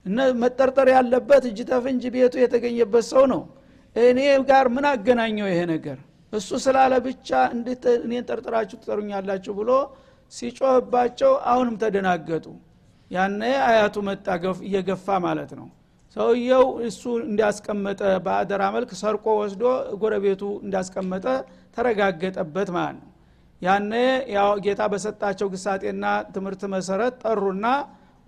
እነ 0.06 0.18
መጠርጠር 0.42 0.88
ያለበት 0.96 1.44
እጅ 1.50 1.58
ተፍንጅ 1.70 2.02
ቤቱ 2.14 2.34
የተገኘበት 2.42 3.04
ሰው 3.12 3.24
ነው። 3.32 3.42
እኔ 3.96 4.20
ጋር 4.48 4.66
ምን 4.74 4.86
አገናኘው 4.90 5.46
ይሄ 5.50 5.60
ነገር 5.72 5.98
እሱ 6.34 6.50
ስላለ 6.64 6.92
ብቻ 7.06 7.28
እንዴት 7.54 7.84
እኔን 7.98 8.24
ጠርጥራችሁ 8.28 8.76
ትጠሩኛላችሁ 8.80 9.52
ብሎ 9.58 9.70
ሲጮህባቸው 10.32 11.32
አሁንም 11.50 11.74
ተደናገጡ። 11.82 12.46
ያነ 13.10 13.40
አያቱ 13.68 13.96
መጣ 14.08 14.26
እየገፋ 14.66 15.06
ማለት 15.26 15.50
ነው። 15.58 15.66
ሰውየው 16.16 16.66
እሱ 16.88 17.02
እንዳስቀመጠ 17.24 18.00
በአደራ 18.24 18.62
መልክ 18.74 18.90
ሰርቆ 19.00 19.26
ወስዶ 19.40 19.62
ጎረቤቱ 20.02 20.42
እንዳስቀመጠ 20.64 21.26
ተረጋገጠበት 21.76 22.68
ማለት 22.76 22.96
ነው። 23.00 23.10
ያነ 23.62 23.92
ያው 24.34 24.50
ጌታ 24.64 24.82
በሰጣቸው 24.92 25.48
ግሳጤና 25.54 26.04
ትምህርት 26.34 26.62
መሰረት 26.74 27.14
ጠሩና 27.24 27.66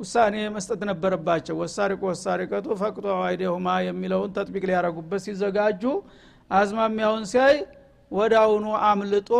ውሳኔ 0.01 0.37
መስጠት 0.55 0.81
ነበረባቸው። 0.91 1.55
ወሳሪቆ 1.63 2.03
ወሳሪቀቱ 2.11 2.67
ፈቅጦ 2.81 3.07
አይደሁማ 3.29 3.69
የሚለውን 3.87 4.33
ተጥቢቅ 4.37 4.65
ሊያረጉበት 4.71 5.23
ሲዘጋጁ 5.27 5.83
አዝማሚያውን 6.51 7.25
ሲያይ 7.31 7.57
አሁኑ 8.41 8.67
አምልጦ 8.89 9.31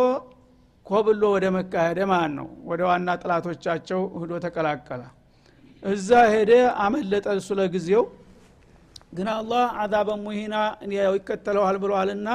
ኮብሎ 0.85 1.23
ወደ 1.33 1.45
መካ 1.55 1.73
ሄደ 1.87 1.99
ነው 2.33 2.47
ወደ 2.69 2.81
ዋና 2.89 3.09
ጥላቶቻቸው 3.21 4.01
ህዶ 4.19 4.31
ተቀላቀለ። 4.45 5.01
እዛ 5.83 6.09
ሄደ 6.33 6.51
አመለጠ 6.83 7.25
እሱ 7.39 7.49
ለጊዜው። 7.59 8.03
ግን 9.17 9.27
አላህ 9.33 9.65
አዛበ 9.81 10.09
ሙሂና 10.23 10.55
ይከተለዋል 11.09 11.77
ብሏልና 11.83 12.29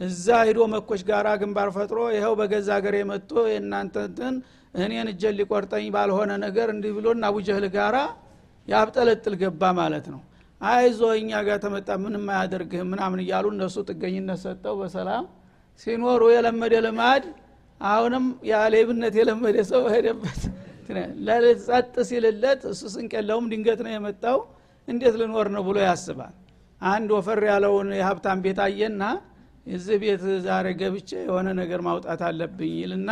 እዛ 0.00 0.26
ሂዶ 0.48 0.60
መኮች 0.72 1.02
ጋራ 1.08 1.28
ግንባር 1.40 1.68
ፈጥሮ 1.76 1.98
ይኸው 2.14 2.32
በገዛ 2.40 2.68
ሀገር 2.78 2.94
የመጡ 2.98 3.30
የእናንተንትን 3.50 4.34
እኔን 4.74 5.08
እጀን 5.12 5.34
ሊቆርጠኝ 5.38 5.86
ባልሆነ 5.94 6.32
ነገር 6.44 6.68
እንዲህ 6.74 6.92
ብሎና 6.96 7.24
አቡጀህል 7.30 7.66
ጋራ 7.76 7.96
ያብጠለጥል 8.68 9.34
ገባ 9.42 9.62
ማለት 9.78 10.06
ነው። 10.14 10.20
አይዞ 10.60 11.00
እኛ 11.20 11.30
ጋር 11.46 11.58
ተመጣ 11.64 11.88
ምንም 12.02 12.24
አያደርግህም 12.34 12.88
ምናምን 12.92 13.20
እያሉ 13.24 13.46
እነሱ 13.54 13.76
ጥገኝነት 13.88 14.38
ሰጠው 14.44 14.74
በሰላም 14.80 15.24
ሲኖሩ 15.80 16.22
የለመደ 16.34 16.74
ልማድ 16.86 17.24
አሁንም 17.80 18.26
የሌብነት 18.50 19.14
የለመደ 19.20 19.56
ሰው 19.70 19.82
ሄደበት 19.94 20.42
ጸጥ 21.66 21.94
ሲልለት 22.08 22.60
እሱ 22.70 22.82
ስንቅ 22.92 23.12
የለውም 23.18 23.46
ድንገት 23.52 23.80
ነው 23.86 23.92
የመጣው። 23.94 24.38
እንዴት 24.88 25.14
ልኖር 25.20 25.46
ነው 25.54 25.62
ብሎ 25.68 25.76
ያስባል። 25.86 26.34
አንድ 26.80 27.08
ወፈር 27.16 27.40
ያለውን 27.50 27.88
የሀብታም 27.98 28.40
ቤት 28.44 28.58
አየና 28.66 29.02
እዚህ 29.66 29.96
ቤት 30.02 30.24
ዛሬ 30.44 30.66
ገብቼ 30.80 31.10
የሆነ 31.22 31.48
ነገር 31.60 31.80
ማውጣት 31.86 32.20
አለብኝ 32.28 32.72
ይልና 32.82 33.10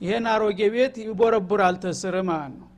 ይሄን 0.00 0.24
አሮጌ 0.32 0.60
ቤት 0.74 0.94
ይቦረቡራል 1.04 1.76
ተስር 1.84 2.16
ማለት 2.30 2.54
ነው። 2.56 2.68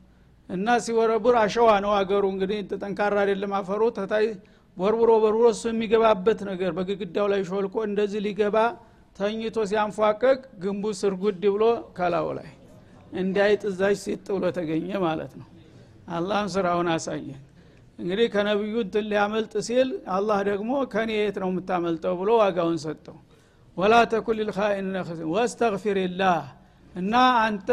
እና 0.48 0.76
ሲወረቡር 0.84 1.36
አሸዋ 1.42 1.70
ነው 1.84 1.92
አገሩ። 1.96 2.24
እንግዲህ 2.34 2.58
ጠንካራ 2.76 3.16
አይደለም 3.22 3.52
አፈሩ። 3.58 3.82
ተታይ 3.96 4.26
ቦርቡሮ 4.76 5.10
ቦርቡሮ 5.22 5.46
እሱ 5.54 5.64
የሚገባበት 5.70 6.40
ነገር 6.50 6.70
በግድግዳው 6.76 7.26
ላይ 7.32 7.40
ሾልኮ 7.50 7.76
እንደዚህ 7.88 8.20
ሊገባ 8.26 8.56
ተኝቶ 9.18 9.58
ሲያንፏቀቅ 9.70 10.38
ግንቡ 10.62 10.84
ስርጉድ 10.98 11.42
ብሎ 11.54 11.64
ከላው 11.96 12.28
ላይ 12.38 12.48
እንዳይጥዛች 13.20 13.96
ሲጥ 14.02 14.26
ብሎ 14.34 14.44
ተገኘ 14.56 14.88
ማለት 15.04 15.32
ነው። 15.40 15.46
አላህም 16.10 16.48
ስራውን 16.54 16.88
አሳየን 16.94 17.40
እንግዲህ 17.98 18.26
ከነቢዩ 18.34 18.74
እንትን 18.84 19.04
ሊያመልጥ 19.10 19.54
ሲል 19.68 19.88
አላህ 20.16 20.38
ደግሞ 20.48 20.70
ከኔ 20.92 21.10
የት 21.18 21.36
ነው 21.42 21.50
የምታመልጠው 21.52 22.14
ብሎ 22.20 22.30
ዋጋውን 22.42 22.78
ሰጠው። 22.84 23.16
ወላ 23.76 23.94
ተኩን 24.12 24.38
ወስተግፊርላህ 25.34 26.38
እና 26.94 27.14
አንተ 27.42 27.68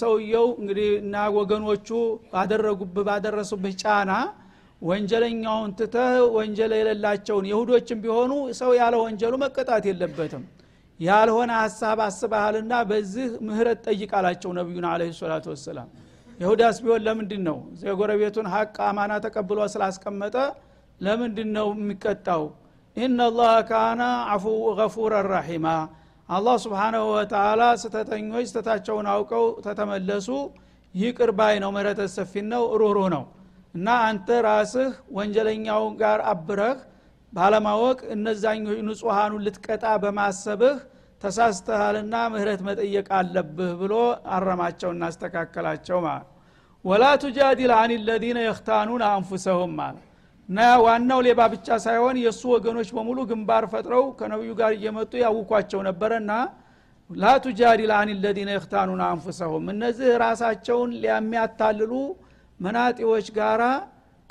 ሰውየው 0.00 0.46
እንግዲህ 0.60 0.90
እና 1.02 1.22
ወገኖቹ 1.36 1.88
ባደረጉብህ 2.32 3.04
ባደረሱብህ 3.08 3.74
ጫና 3.82 4.12
ወንጀለኛውን 4.82 5.70
ትተህ 5.78 6.12
ወንጀል 6.36 6.72
የሌላቸውን 6.76 7.46
የሁዶችም 7.50 7.98
ቢሆኑ 8.04 8.32
ሰው 8.60 8.70
ያለ 8.78 8.94
ወንጀሉ 9.02 9.34
መቀጣት 9.42 9.84
የለበትም 9.90 10.44
ያልሆነ 11.00 11.50
ሀሳብ 11.60 11.98
አስበሃልና 12.06 12.72
በዚህ 12.88 13.28
ምህረት 13.46 13.78
ጠይቃላቸው 13.86 14.50
ነቢዩን 14.58 14.86
አለ 14.90 15.02
ሰላቱ 15.20 15.46
ወሰላም። 15.52 15.88
ይሁዳስ 16.38 16.76
ቢሆን 16.84 17.02
ለምንድን 17.06 17.42
ነው 17.48 17.56
የጎረቤቱን 17.84 18.46
ሀቅ 18.52 18.76
አማና 18.88 19.12
ተቀብሎ 19.24 19.60
ስላስቀመጠ 19.72 20.36
ለምንድን 21.00 21.50
ነው 21.56 21.68
የሚቀጣው? 21.74 22.42
ኢናላህ 22.96 23.54
ካነ 23.68 24.02
አፉ 24.32 24.44
ገፉረ 24.78 25.14
ራሒማ 25.28 25.66
አላህ 26.28 26.56
ስብሓናሁ 26.64 27.04
ወተላ 27.12 27.62
ስተተኞች 27.82 28.46
ስተታቸውን 28.50 29.06
አውቀው 29.12 29.46
ተተመለሱ። 29.64 30.28
ይቅር 30.94 31.30
ባይ 31.38 31.54
ነው 31.62 31.70
ምህረተ 31.74 32.00
ሰፊን 32.14 32.46
ነው 32.52 32.62
ሩህሩህ 32.80 33.08
ነው። 33.14 33.24
እና 33.74 33.88
አንተ 34.06 34.28
ራስህ 34.46 34.88
ወንጀለኛው 35.16 35.82
ጋር 36.00 36.20
አብረህ 36.32 36.78
ባለማወቅ 37.32 37.98
እነዛኞች 38.14 38.78
ንጹሐኑን 38.86 39.42
ልትቀጣ 39.46 39.84
በማሰብህ 40.02 40.78
ተሳስተሃልና 41.22 42.14
ምህረት 42.32 42.60
መጠየቅ 42.68 43.08
አለብህ 43.18 43.72
ብሎ 43.80 43.94
አረማቸው 44.36 44.90
እናስተካከላቸው 44.94 45.98
ማለት 46.06 46.28
ولا 46.84 47.04
تجادل 47.22 47.72
عن 47.78 47.92
الذين 48.06 48.38
يختانون 48.44 49.02
أنفسهم 49.08 49.72
ማለት 49.80 50.06
እና 50.48 50.60
ዋናው 50.84 51.20
ሌባ 51.26 51.40
ብቻ 51.52 51.76
ሳይሆን 51.84 52.16
የእሱ 52.20 52.42
ወገኖች 52.54 52.88
በሙሉ 52.96 53.18
ግንባር 53.30 53.64
ፈጥረው 53.72 54.04
ከነቢዩ 54.18 54.52
ጋር 54.60 54.72
እየመጡ 54.78 55.12
ያውኳቸው 55.24 55.80
ነበረና 55.88 56.32
لا 57.10 57.34
تجادل 57.44 57.92
عن 57.98 58.10
الذين 58.24 58.50
يختانون 58.56 59.00
أنفسهم። 59.06 59.64
እነዚህ 59.74 60.10
ራሳቸውን 60.24 60.90
ሊያሚያታልሉ 61.02 61.92
መናጢዎች 62.60 63.28
ጋራ 63.38 63.62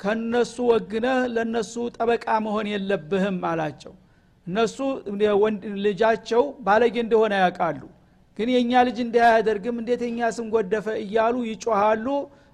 ከነሱ 0.00 0.56
ወግነህ 0.70 1.18
ለነሱ 1.34 1.74
ጠበቃ 1.96 2.26
መሆን 2.44 2.68
የለብህም 2.72 3.38
አላቸው 3.48 3.94
እነሱ 4.50 4.76
ልጃቸው 5.84 6.44
ባለጌ 6.66 6.94
እንደሆነ 7.04 7.32
ያውቃሉ። 7.42 7.80
ግን 8.38 8.48
የእኛ 8.54 8.72
ልጅ 8.88 8.98
እንዲህ 9.04 9.22
አያደርግም 9.26 9.76
እንዴት 9.80 10.02
የኛ 10.06 10.20
ስም 10.36 10.46
እያሉ 11.02 11.34
ይጮሃሉ። 11.50 12.06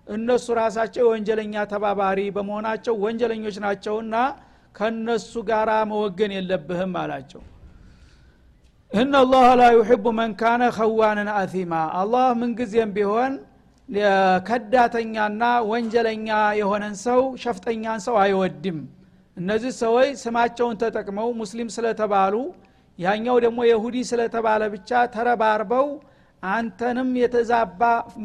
እነሱ 0.07 0.47
ራሳቸው 0.59 1.03
የወንጀለኛ 1.05 1.55
ተባባሪ 1.71 2.19
በመሆናቸው 2.35 2.95
ወንጀለኞች 3.05 3.57
ናቸውና 3.65 4.17
ከነሱ 4.75 5.33
ጋር 5.49 5.69
መወገን 5.91 6.33
የለብህም 6.37 6.93
አላቸው። 7.01 7.43
እነ 8.93 9.13
አላህ 9.23 9.47
ላ 9.61 9.65
ዩሕቡ 9.77 10.05
መን 10.19 10.33
ካነ 10.41 10.63
ኸዋንን 10.77 11.29
አቲማ 11.37 11.73
አላህ 12.01 12.27
ምንጊዜም 12.41 12.91
ቢሆን 12.97 13.33
ከዳተኛና 14.49 15.43
ወንጀለኛ 15.71 16.29
የሆነን 16.61 16.95
ሰው 17.05 17.21
ሸፍጠኛን 17.43 18.01
ሰው 18.07 18.17
አይወድም 18.23 18.79
እነዚህ 19.37 19.73
ሰዎች 19.81 20.11
ስማቸውን 20.23 20.77
ተጠቅመው 20.83 21.29
ሙስሊም 21.41 21.71
ስለተባሉ 21.75 22.35
ያኛው 22.99 23.37
ደግሞ 23.45 23.59
የሁዲ 23.69 23.97
ስለተባለ 24.11 24.63
ብቻ 24.75 25.01
ተረባርበው 25.15 25.87
አንተንም 26.43 27.11
የተዛባ 27.21 27.83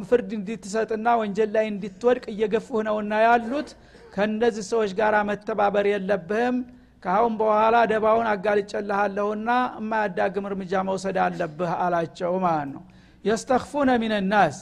ፍርድ 0.10 0.30
እንድትሰጥና 0.38 1.08
ወንጀል 1.22 1.50
ላይ 1.56 1.66
እንድትወድቅ 1.72 2.24
እየገፉህ 2.34 2.82
ነውና 2.88 3.14
ያሉት 3.26 3.70
ከእነዚህ 4.14 4.66
ሰዎች 4.72 4.92
ጋር 5.00 5.16
መተባበር 5.30 5.86
የለብህም። 5.92 6.58
ከአሁን 7.04 7.34
በኋላ 7.40 7.76
ደባውን 7.92 8.28
አጋልጨልሃለሁና 8.32 9.50
የማያዳግም 9.78 10.48
እርምጃ 10.50 10.84
መውሰድ 10.90 11.18
አለብህ 11.26 11.72
አላቸው 11.86 12.34
ማለት 12.46 12.70
ነው። 12.76 12.84
የስተክፉነ 13.24 13.90
ሚንናስ 14.04 14.58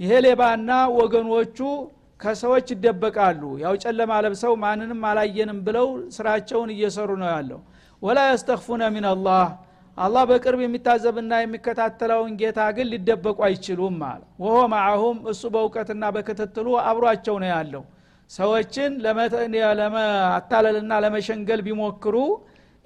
ይሄ 0.00 0.12
ሌባና 0.26 0.70
ወገኖቹ 0.98 1.58
ከሰዎች 2.22 2.66
ይደበቃሉ። 2.74 3.42
ያው 3.62 3.74
ጨለማ 3.82 4.12
ለብሰው 4.24 4.52
ማንንም 4.62 5.00
አላየንም 5.08 5.58
ብለው 5.66 5.86
ስራቸውን 6.16 6.70
እየሰሩ 6.74 7.10
ነው 7.22 7.28
ያለው። 7.34 7.60
ወላ 8.02 8.18
የስተክፉነ 8.28 8.82
ሚንላህ 8.94 9.46
አላህ 9.98 10.22
በቅርብ 10.30 10.60
የሚታዘብና 10.62 11.32
የሚከታተለውን 11.40 12.32
ጌታ 12.40 12.60
ግን 12.76 12.86
ሊደበቁ 12.92 13.38
አይችሉም 13.48 13.98
አለ። 14.06 14.22
ወሆ 14.42 14.58
ማአሁም 14.72 15.18
እሱ 15.32 15.42
በእውቀትና 15.54 16.04
በክትትሉ 16.14 16.68
አብሯቸው 16.84 17.36
ነው 17.42 17.50
ያለው። 17.52 17.82
ሰዎችን 18.30 18.92
ለማታለልና 19.02 20.92
ለመሸንገል 21.04 21.60
ቢሞክሩ 21.66 22.16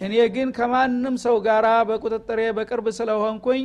እኔ 0.01 0.15
ግን 0.35 0.49
ከማንም 0.57 1.15
ሰው 1.25 1.37
ጋር 1.47 1.67
በቁጥጥሬ 1.89 2.41
በቅርብ 2.57 2.87
ስለሆንኩኝ 2.99 3.63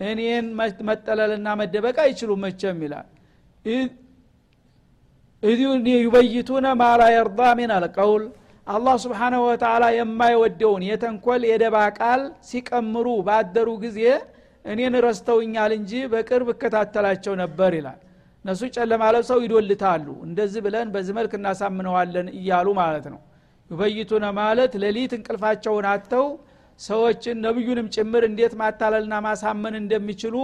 እኔን 0.00 0.46
መጠለልና 0.88 1.48
መደበቅ 1.60 1.96
አይችሉም 2.04 2.42
መቸም 2.46 2.78
ይላል 2.84 3.08
ዩበይቱነ 5.42 6.66
ማላ 6.80 7.02
የርዳ 7.14 7.40
ሚን 7.58 7.70
አልቀውል። 7.76 8.24
አላህ 8.66 8.94
ስብሓናሁ 9.04 9.40
ወተላ 9.46 9.84
የማይወደውን 9.94 10.82
የተንኮል 10.88 11.42
የደባ 11.50 11.76
ቃል 11.98 12.20
ሲቀምሩ 12.48 13.06
ባደሩ 13.28 13.68
ጊዜ 13.84 14.00
እኔን 14.64 14.94
ረስተውኛል 15.06 15.72
እንጂ 15.78 15.92
በቅርብ 16.12 16.48
እከታተላቸው 16.54 17.34
ነበር 17.42 17.72
ይላል። 17.78 17.98
እነሱ 18.44 18.60
ጨለማ 18.76 19.02
ለብሰው 19.14 19.38
ይዶልታሉ። 19.44 20.06
እንደዚህ 20.26 20.60
ብለን 20.66 20.88
በዚህ 20.94 21.14
መልክ 21.18 21.32
እናሳምነዋለን 21.38 22.28
እያሉ 22.38 22.68
ማለት 22.80 23.06
ነው። 23.14 23.20
ዩበይቱነ 23.70 24.26
ማለት 24.38 24.72
ሌሊት 24.82 25.12
እንቅልፋቸውን 25.18 25.86
አጥተው 25.90 26.26
ሰዎችን 26.80 27.36
ነቢዩንም 27.46 27.88
ጭምር 27.96 28.22
እንዴት 28.28 28.54
ማታለልና 28.60 29.14
ማሳመን 29.26 29.74
እንደሚችሉ 29.80 30.36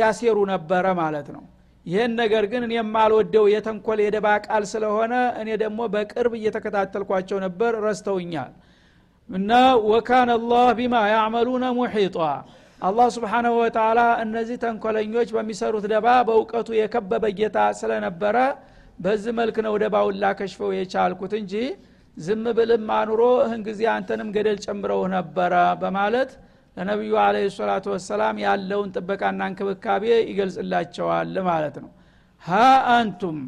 ያሴሩ 0.00 0.38
ነበረ 0.52 0.86
ማለት 1.00 1.28
ነው 1.36 1.44
ይህን 1.86 2.12
ነገር 2.20 2.44
ግን 2.52 2.62
እኔ 2.66 2.72
የማልወደው 2.76 3.44
የተንኮል 3.52 3.98
የደባ 4.02 4.28
ቃል 4.46 4.64
ስለሆነ 4.70 5.12
እኔ 5.40 5.48
ደግሞ 5.62 5.80
በቅርብ 5.92 6.32
እየተከታተልኳቸው 6.38 7.38
ነበር 7.44 7.72
ረስተውኛል። 7.84 8.52
እና 9.28 9.50
ወካነ 9.90 10.30
አላህ 10.38 10.66
ቢማ 10.78 10.94
ያዕመሉነ 11.12 11.64
ሙሒጧ 11.78 12.16
አላህ 12.82 13.06
ስብሓናሁ 13.14 13.52
ወተላ 13.60 14.00
እነዚህ 14.22 14.56
ተንኮለኞች 14.64 15.28
በሚሰሩት 15.36 15.84
ደባ 15.92 16.08
በእውቀቱ 16.28 16.68
የከበበ 16.78 17.24
ጌታ 17.38 17.58
ስለነበረ 17.78 18.36
በዚህ 18.98 19.32
መልክ 19.38 19.56
ነው 19.66 19.74
ደባውን 19.82 20.18
ላከሽፈው 20.22 20.70
የቻልኩት 20.76 21.32
እንጂ 21.40 21.54
ዝም 22.16 22.44
ብልም 22.58 22.86
አኑሮ 22.98 23.22
እህን 23.42 23.62
ጊዜ 23.66 23.80
አንተንም 23.94 24.28
ገደል 24.36 24.58
ጨምረው 24.64 25.02
ነበረ 25.14 25.54
በማለት 25.82 26.30
ለነቢዩ 26.76 27.14
አለ 27.22 27.36
ሰላቱ 27.54 27.86
ወሰላም 27.94 28.36
ያለውን 28.44 28.88
ጥበቃና 28.96 29.40
እንክብካቤ 29.50 30.02
ይገልጽላቸዋል 30.30 31.36
ማለት 31.48 31.76
ነው። 31.84 31.90
ሀ 32.44 32.58
አንቱም 32.96 33.38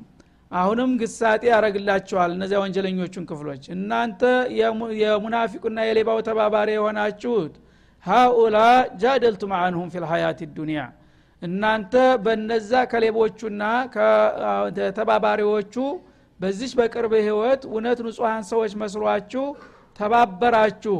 አሁንም 0.53 0.91
ግሳጤ 1.01 1.43
ያደረግላቸዋል 1.51 2.31
እነዚያ 2.37 2.59
ወንጀለኞቹን 2.63 3.25
ክፍሎች። 3.31 3.65
እናንተ 3.75 4.23
የሙናፊቁና 5.03 5.79
የሌባው 5.89 6.21
ተባባሪ 6.29 6.71
የሆናችሁት 6.77 7.55
ሃኡላ 8.07 8.57
ጃደልቱም 9.03 9.53
አንሁም 9.59 9.89
ፊ 9.93 10.03
ልሀያት 10.05 10.41
ዱኒያ 10.57 10.83
እናንተ 11.43 11.93
በነዛ 12.25 12.73
ከሌቦቹና 12.93 13.63
ከተባባሪዎቹ 14.79 15.75
በዚች 16.41 16.73
በቅርብ 16.79 17.13
ህይወት 17.21 17.63
እውነት 17.69 17.99
ንጹሐን 18.07 18.45
ሰዎች 18.51 18.73
መስሏችሁ 18.83 19.45
ተባበራችሁ 19.99 20.97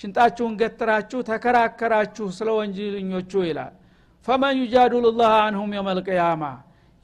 ሽንጣችሁን 0.00 0.54
ገትራችሁ 0.60 1.20
ተከራከራችሁ 1.28 2.26
ስለ 2.36 2.48
ወንጀለኞቹ 2.58 3.32
ይላል። 3.48 3.74
ፈመን 4.28 4.54
ዩጃዱሉ 4.60 5.06
ላህ 5.18 5.32
አንሁም 5.46 5.70
የውመልቅያማ 5.76 6.44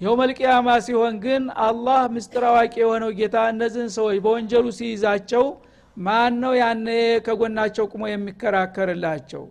የውመልቅያማ 0.01 0.69
ሲሆን 0.85 1.15
ግን 1.25 1.43
አላህ 1.65 2.03
ምስጢር 2.15 2.45
አዋቂ 2.51 2.75
የሆነው 2.83 3.11
ጌታ 3.19 3.37
እነዚህን 3.53 3.91
ሰዎች 3.97 4.19
በወንጀሉ 4.25 4.67
ሲይዛቸው 4.79 5.45
ማን 5.97 6.35
ነው 6.43 6.53
ያነ 6.59 6.89
ከጎናቸው 7.27 7.85
ቁሞ 7.93 8.03
የሚከራከርላቸው? 8.11 9.43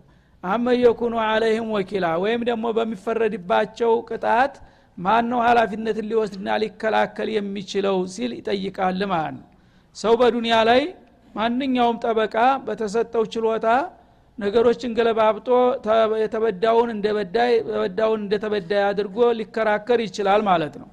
አመ 0.44 0.66
የኩኑ 0.80 1.14
አለይህም 1.26 1.68
ወኪላ። 1.76 2.06
ወይም 2.22 2.42
ደግሞ 2.48 2.66
በሚፈረድባቸው 2.76 3.92
ቅጣት 4.08 4.54
ማን 4.98 5.24
ነው 5.30 5.40
ሀላፊነትን 5.46 6.06
ሊወስድና 6.10 6.48
ሊከላከል 6.62 7.28
የሚችለው 7.36 7.96
ሲል 8.14 8.32
ይጠይቃል 8.38 9.00
ማለት 9.12 9.34
ነው። 9.38 9.46
ሰው 9.96 10.14
በዱንያ 10.20 10.56
ላይ 10.68 10.82
ማንኛውም 11.34 11.96
ጠበቃ 12.04 12.36
በተሰጠው 12.66 13.24
ችሎታ 13.32 13.66
ነገሮችን 14.38 14.94
ገለባብጦ 14.98 15.48
የተበዳውን 16.22 16.88
እንደ 16.94 17.06
በዳይ 17.16 17.52
ተበዳውን 17.68 18.20
እንደ 18.24 18.34
ተበዳይ 18.44 18.82
አድርጎ 18.88 19.18
ሊከራከር 19.38 20.00
ይችላል 20.06 20.42
ማለት 20.48 20.74
ነው። 20.82 20.88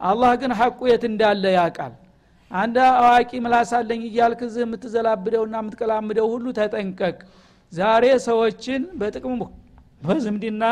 አላህ 0.00 0.32
ግን 0.40 0.52
ሐቁ 0.60 0.80
የት 0.90 1.04
እንዳለ 1.10 1.44
ያውቃል። 1.56 1.94
አንድ 2.50 2.76
አዋቂ 3.00 3.30
ምላሳለኝ 3.44 4.02
እያልክ 4.08 4.40
ዝህ 4.52 4.62
የምትዘላብደውና 4.64 5.54
የምትቀላምደው 5.60 6.28
ሁሉ 6.34 6.46
ተጠንቀቅ። 6.58 7.16
ዛሬ 7.72 8.04
ሰዎችን 8.26 8.82
በጥቅም 9.00 9.40
በዝምድና 10.02 10.64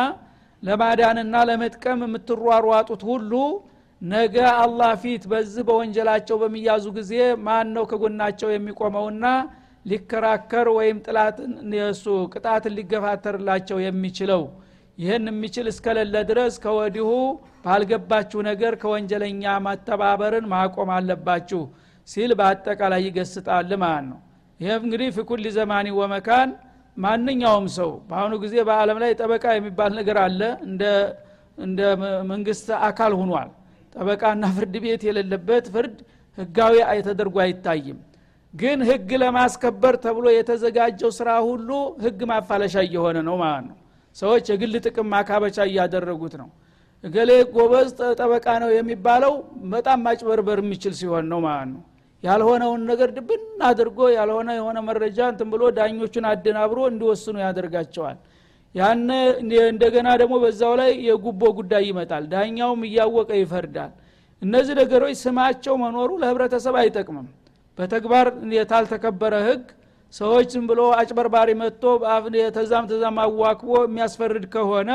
ለማዳንና 0.62 1.37
ለመጥቀም 1.48 2.00
የምትሯሯጡት 2.07 3.02
ሁሉ 3.11 3.33
ነገ 4.02 4.35
አላህ 4.56 4.90
ፊት 5.02 5.22
በዚህ 5.30 5.62
በወንጀላቸው 5.68 6.37
በሚያዙ 6.42 6.87
ጊዜ 6.98 7.12
ማን 7.46 7.68
ነው 7.76 7.85
ከጎናቸው 7.90 8.48
የሚቆመውና 8.52 9.24
ሊከራከር 9.87 10.66
ወይም 10.78 10.98
የሱ 11.78 12.04
ቅጣትን 12.32 12.72
ሊገፋተርላቸው 12.78 13.78
የሚችለው? 13.85 14.42
ይህን 14.98 15.24
የሚችል 15.30 15.66
እስከሌለ 15.72 16.14
ድረስ 16.30 16.54
ከወዲሁ 16.64 17.09
ባልገባችሁ 17.64 18.40
ነገር 18.48 18.72
ከወንጀለኛ 18.82 19.44
ማተባበርን 19.66 20.46
ማቆም 20.52 20.90
አለባችሁ 20.96 21.62
ሲል 22.09 22.30
በአጠቃላይ 22.38 23.02
ይገስጣል 23.06 23.70
ማለት 23.82 24.06
ነው። 24.11 24.18
ይህም 24.61 24.82
እንግዲህ 24.87 25.09
ፊኩል 25.16 25.44
ዘማኒ 25.56 25.88
ወመካን 26.00 26.50
ማንኛውም 26.96 27.66
ሰው 27.76 27.90
በአሁኑ 28.09 28.35
ጊዜ 28.44 28.56
በአለም 28.68 28.98
ላይ 29.02 29.11
ጠበቃ 29.20 29.44
የሚባል 29.56 29.92
ነገር 29.98 30.18
አለ። 30.22 30.40
እንደ 31.59 31.80
መንግስት 32.30 32.68
አካል 32.88 33.12
ሁኗል 33.20 33.48
ጠበቃና 33.96 34.44
ፍርድ 34.56 34.74
ቤት 34.85 35.02
የሌለበት 35.09 35.66
ፍርድ 35.74 35.96
ህጋዊ 36.38 36.76
ተደርጎ 37.06 37.37
አይታይም። 37.44 37.98
ግን 38.54 38.78
ህግ 38.88 39.11
ለማስከበር 39.22 39.94
ተብሎ 40.04 40.26
የተዘጋጀው 40.35 41.11
ስራ 41.18 41.30
ሁሉ 41.48 41.68
ህግ 42.04 42.20
ማፋለሻ 42.30 42.74
እየሆነ 42.87 43.18
ነው 43.28 43.37
ማለት 43.42 43.64
ነው። 43.70 43.76
ሰዎች 44.16 44.44
የግል 44.52 44.74
ጥቅም 44.85 45.09
ማካበቻ 45.14 45.56
እያደረጉት 45.70 46.35
ነው። 46.42 46.48
እገሌ 47.04 47.30
ጎበዝ 47.54 47.88
ጠበቃ 48.18 48.46
ነው 48.62 48.70
የሚባለው 48.76 49.32
በጣም 49.74 49.98
ማጭበርበር 50.06 50.61
የሚችል 50.62 50.94
ሲሆን 51.00 51.26
ነው 51.32 51.40
ማለት 51.46 51.68
ነው። 51.74 51.82
ያልሆነውን 52.22 52.82
ነገር 52.90 53.09
ድብን 53.16 53.42
አድርጎ 53.68 53.98
ያልሆነ 54.16 54.48
የሆነ 54.59 54.78
መረጃ 54.88 55.18
እንትን 55.32 55.48
ብሎ 55.52 55.62
ዳኞቹን 55.78 56.24
አደናብሮ 56.30 56.78
እንዲወስኑ 56.90 57.37
ያደርጋቸዋል 57.44 58.16
ያነ 58.77 59.11
እንደገና 59.67 60.09
ደግሞ 60.23 60.35
በዛው 60.43 60.73
ላይ 60.81 60.91
የጉቦ 61.07 61.43
ጉዳይ 61.59 61.85
ይመጣል። 61.91 62.25
ዳኛውም 62.33 62.81
እያወቀ 62.89 63.31
ይፈርዳል። 63.41 63.93
እነዚህ 64.43 64.75
ነገሮች 64.81 65.15
ስማቸው 65.23 65.75
መኖሩ 65.83 66.11
ለህብረተሰብ 66.23 66.75
አይጠቅምም። 66.81 67.29
በተግባር 67.79 68.27
የታልተከበረ 68.57 69.35
ህግ 69.47 69.65
ሰዎች 70.15 70.47
ዝም 70.55 70.67
ብሎ 70.71 70.81
አጭበርባሪ 70.99 71.51
መጥቶ 71.62 71.83
ተዛም 72.57 72.85
ተዛም 72.91 73.17
አዋክቦ 73.23 73.71
የሚያስፈርድ 73.85 74.45
ከሆነ 74.55 74.91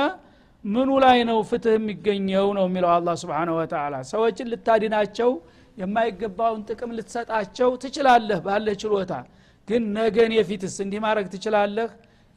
ምኑ 0.66 0.90
ላይ 1.04 1.20
ነው 1.30 1.38
ፍትህ 1.50 1.76
የሚገኘው 1.78 2.48
ነው 2.58 2.66
የሚለው 2.68 2.90
አላ 2.96 3.16
ስብን 3.22 3.50
ወተላ 3.56 3.96
ሰዎችን 4.12 4.50
ልታድናቸው 4.52 5.30
የማይገባውን 5.78 6.62
ጥቅም 6.70 6.92
ልትሰጣቸው 6.98 7.70
ትችላለህ 7.84 8.40
ባለ 8.46 8.68
ችሎታ። 8.82 9.14
ግን 9.68 9.84
ነገን 9.98 10.32
የፊትስ 10.38 10.76
እንዲህ 10.86 11.00
ማድረግ 11.06 11.28
ትችላለህ 11.34 11.90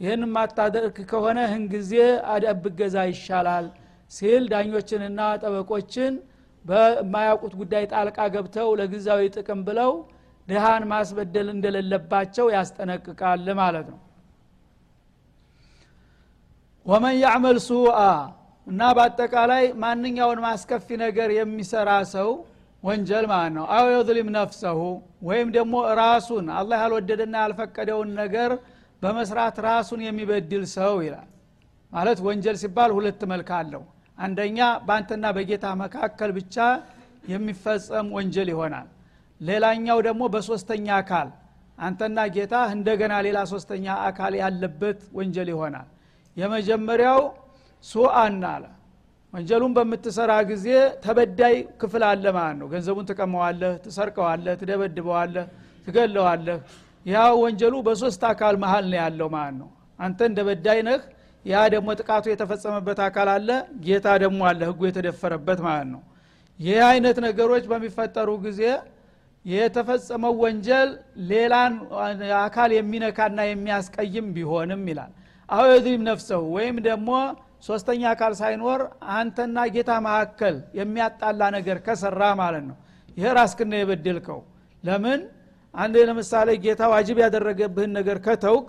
ይህን 0.05 0.23
ማታደርግ 0.35 0.97
ከሆነ 1.11 1.39
ህን 1.53 1.65
ጊዜ 1.75 1.93
አደብ 2.33 2.65
ገዛ 2.79 2.97
ይሻላል 3.11 3.67
ሲል 4.13 4.43
ዳኞችንና 4.53 5.21
ጠበቆችን 5.43 6.15
በማያውቁት 6.65 7.55
ጉዳይ 7.61 7.85
ጣልቃ 7.93 8.19
ገብተው 8.35 8.69
ለጊዜያዊ 8.81 9.23
ጥቅም 9.37 9.61
ብለው 9.69 9.93
ድሃን 10.49 10.85
ማስበደል 10.91 11.49
እንደሌለባቸው 11.53 12.47
ያስጠነቅቃል 12.55 13.47
ማለት 13.61 13.87
ነው። 13.93 14.01
ወመን 16.87 17.17
ያዕመል 17.23 17.59
ሱአ 17.67 17.99
እና 18.67 18.81
በአጠቃላይ 18.97 19.65
ማንኛውን 19.83 20.41
ማስከፊ 20.45 20.97
ነገር 21.05 21.29
የሚሰራ 21.37 21.91
ሰው 22.15 22.29
ወንጀል 22.83 23.25
ማለት 23.33 23.53
ነው። 23.59 23.65
አው 23.75 23.87
የظሊም 23.93 24.29
ነፍሰሁ 24.37 24.79
ወይም 25.29 25.49
ደግሞ 25.57 25.75
ራሱን 26.01 26.47
አላህ 26.59 26.79
ያልወደደና 26.85 27.35
ያልፈቀደውን 27.45 28.11
ነገር 28.23 28.51
በመስራት 29.05 29.57
ራሱን 29.67 30.01
የሚበድል 30.07 30.65
ሰው 30.75 30.95
ይላል። 31.07 31.29
ማለት 31.93 32.19
ወንጀል 32.27 32.57
ሲባል 32.63 32.91
ሁለት 32.97 33.21
መልክ 33.33 33.51
አለው። 33.59 33.83
አንደኛ 34.19 34.59
በአንተና 34.87 35.25
በጌታ 35.37 35.67
መካከል 35.83 36.31
ብቻ 36.39 36.57
የሚፈጸም 37.29 38.07
ወንጀል 38.17 38.49
ይሆናል። 38.53 38.89
ሌላኛው 39.41 39.99
ደግሞ 40.07 40.23
በሶስተኛ 40.35 40.87
አካል 41.01 41.29
አንተና 41.79 42.19
ጌታ 42.35 42.55
እንደገና 42.75 43.15
ሌላ 43.27 43.39
ሶስተኛ 43.53 43.87
አካል 44.09 44.33
ያለበት 44.43 45.01
ወንጀል 45.19 45.49
ይሆናል። 45.55 45.89
የመጀመሪያው 46.37 47.21
ሱአና 47.85 48.45
አለ። 48.55 48.65
ወንጀሉን 49.33 49.73
በምትሰራ 49.77 50.33
ጊዜ 50.51 50.67
ተበዳይ 51.05 51.55
ክፍል 51.81 52.03
አለ 52.11 52.25
ማለት 52.37 52.57
ነው። 52.61 52.67
ገንዘቡን 52.73 53.07
ትቀመዋለህ 53.11 53.73
ትሰርቀዋለህ 53.85 54.55
ትደበድበዋለህ 54.61 55.47
ትገለዋለህ 55.87 56.59
ያ 57.07 57.25
ወንጀሉ 57.41 57.75
በሶስት 57.87 58.23
አካል 58.31 58.55
መሀል 58.63 58.85
ነው 58.87 58.99
ያለው 59.01 59.29
ማለት 59.35 59.57
ነው። 59.61 59.69
አንተ 59.99 60.19
እንደ 60.29 60.41
በዳይ 60.49 60.79
ነህ 60.89 61.01
ያ 61.45 61.63
ደግሞ 61.75 61.89
ጥቃቱ 61.99 62.25
የተፈጸመበት 62.33 62.99
አካል 63.07 63.29
አለ 63.35 63.49
ጌታ 63.87 64.07
ደግሞ 64.23 64.41
አለ 64.51 64.61
ህጉ 64.71 64.81
የተደፈረበት 64.89 65.59
ማለት 65.67 65.89
ነው። 65.95 66.03
ይህ 66.59 66.81
አይነት 66.89 67.17
ነገሮች 67.27 67.65
በሚፈጠሩ 67.71 68.31
ጊዜ 68.45 68.61
የተፈጸመው 69.45 70.35
ወንጀል 70.43 70.91
ሌላን 71.31 71.73
አካል 72.43 72.71
የሚነካና 72.77 73.41
የሚያስቀይም 73.49 74.29
ቢሆንም 74.37 74.83
ይላል። 74.91 75.13
የዝሊም 75.69 76.03
ነፍሰሁ 76.09 76.43
ወይም 76.55 76.77
ደግሞ 76.87 77.11
ሶስተኛ 77.67 78.03
አካል 78.13 78.33
ሳይኖር 78.39 78.81
አንተና 79.17 79.59
ጌታ 79.75 79.91
መካከል 80.07 80.57
የሚያጣላ 80.79 81.43
ነገር 81.57 81.79
ከሰራ 81.87 82.23
ማለት 82.41 82.65
ነው። 82.71 82.77
ይህ 83.17 83.29
ራስክን 83.39 83.75
የበደልከው። 83.79 84.41
ለምን 84.83 85.21
አንድ 85.75 85.95
ለምሳሌ 86.09 86.49
ጌታ 86.65 86.83
ዋጅብ 86.93 87.19
ያደረገብህን 87.23 87.93
ነገር 87.99 88.19
ከተውክ 88.27 88.69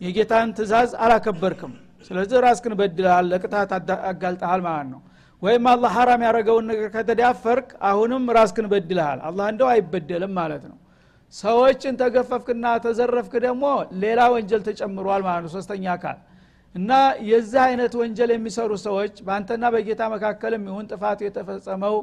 የጌታን 0.00 0.48
ትእዛዝ 0.56 0.90
አላከበርክም። 1.04 1.74
ስለዚህ 2.08 2.38
ራስክን 2.44 2.74
በድልሃል 2.80 3.26
ለቅጣት 3.32 3.70
አጋልጠሃል 4.10 4.60
ማለት 4.66 4.88
ነው። 4.92 5.00
ወይም 5.42 5.64
አላህ 5.72 5.90
ሐራም 5.96 6.22
ያደረገውን 6.26 6.66
ነገር 6.70 6.88
ከተዳፈርክ 6.94 7.68
አሁንም 7.88 8.24
ራስክን 8.36 8.66
በድልሃል 8.72 9.18
አላህ 9.28 9.46
እንደው 9.52 9.68
አይበደልም 9.72 10.32
ማለት 10.38 10.64
ነው። 10.70 10.76
ሰዎችን 11.34 11.94
ተገፈፍክና 12.00 12.66
ተዘረፍክ 12.84 13.34
ደግሞ 13.46 13.64
ሌላ 14.02 14.20
ወንጀል 14.34 14.62
ተጨምሯል 14.68 15.22
ማለት 15.28 15.42
ነው። 15.46 15.52
ሶስተኛ 15.56 15.84
አካል 15.96 16.18
እና 16.74 16.92
የዚህ 17.28 17.60
አይነት 17.66 17.92
ወንጀል 18.00 18.30
የሚሰሩ 18.34 18.72
ሰዎች 18.86 19.14
በአንተና 19.26 19.64
በጌታ 19.74 20.02
መካከልም 20.14 20.64
ይሁን 20.70 20.86
ጥፋቱ 20.92 21.20
የተፈጸመው 21.26 21.96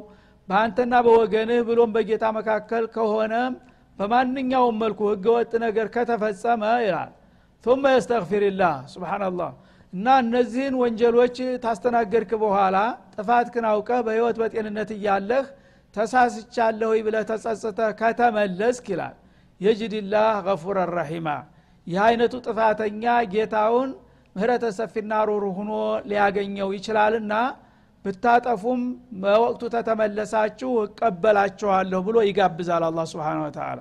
በአንተና 0.48 0.94
በወገንህ 1.06 1.60
ብሎም 1.68 1.90
በጌታ 1.96 2.24
መካከል 2.38 2.84
ከሆነ 2.96 3.34
በማንኛውም 3.99 4.75
መልኩ 4.83 4.99
ህገወጥ 5.13 5.51
ነገር 5.65 5.87
ከተፈጸመ 5.95 6.63
ይላል 6.87 7.11
ثم 7.63 7.83
يستغفر 7.95 8.43
الله 8.51 8.75
سبحان 8.95 9.23
الله 9.29 9.51
እና 9.93 10.07
እነዚህን 10.23 10.75
ወንጀሎች 10.81 11.35
ታስተናገድክ 11.63 12.31
በኋላ 12.43 12.77
ጥፋትክን 13.15 13.65
አውቀህ 13.71 13.99
በህይወት 14.07 14.35
በጤንነት 14.41 14.89
እያለህ 14.97 15.45
ተሳስቻለሁ 15.95 16.91
ብለህ 17.05 17.23
ተጸጽተህ 17.31 17.89
ከተመለስክ 18.01 18.85
ይላል 18.93 19.15
የጅድላህ 19.61 20.33
ገፉረ 20.47 20.77
ረሒማ 20.97 21.27
ይህ 21.87 21.99
አይነቱ 22.07 22.33
ጥፋተኛ 22.47 23.03
ጌታውን 23.33 23.89
ምህረተ 24.35 24.65
ሰፊና 24.79 25.13
ሩሩ 25.29 25.45
ሁኖ 25.57 25.71
ሊያገኘው 26.09 26.69
ይችላልና 26.77 27.33
ብታጠፉም 28.04 28.80
በወቅቱ 29.22 29.62
ተተመለሳችሁ 29.74 30.70
እቀበላችኋለሁ 30.84 32.00
ብሎ 32.08 32.16
ይጋብዛል 32.28 32.82
አላ 32.88 33.04
ስብን 33.12 33.38
ወተላ 33.44 33.78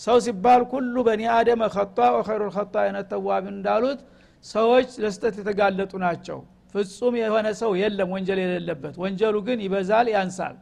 ሰው 0.00 0.16
ሲባል 0.24 0.62
ኩሉ 0.70 0.94
በኒ 1.06 1.22
አደመ 1.34 1.62
ከጣ 1.74 1.98
ወኸይሩ 2.16 2.42
ልከጣ 2.48 2.74
አይነት 2.84 3.06
ተዋቢ 3.12 3.44
እንዳሉት 3.52 4.00
ሰዎች 4.44 4.88
ለስተት 5.02 5.34
የተጋለጡ 5.40 5.92
ናቸው። 6.04 6.38
ፍጹም 6.74 7.14
የሆነ 7.20 7.48
ሰው 7.60 7.72
የለም 7.80 8.08
ወንጀል 8.14 8.38
የሌለበት። 8.42 8.94
ወንጀሉ 9.02 9.34
ግን 9.46 9.58
ይበዛል 9.66 10.06
ያንሳል። 10.14 10.56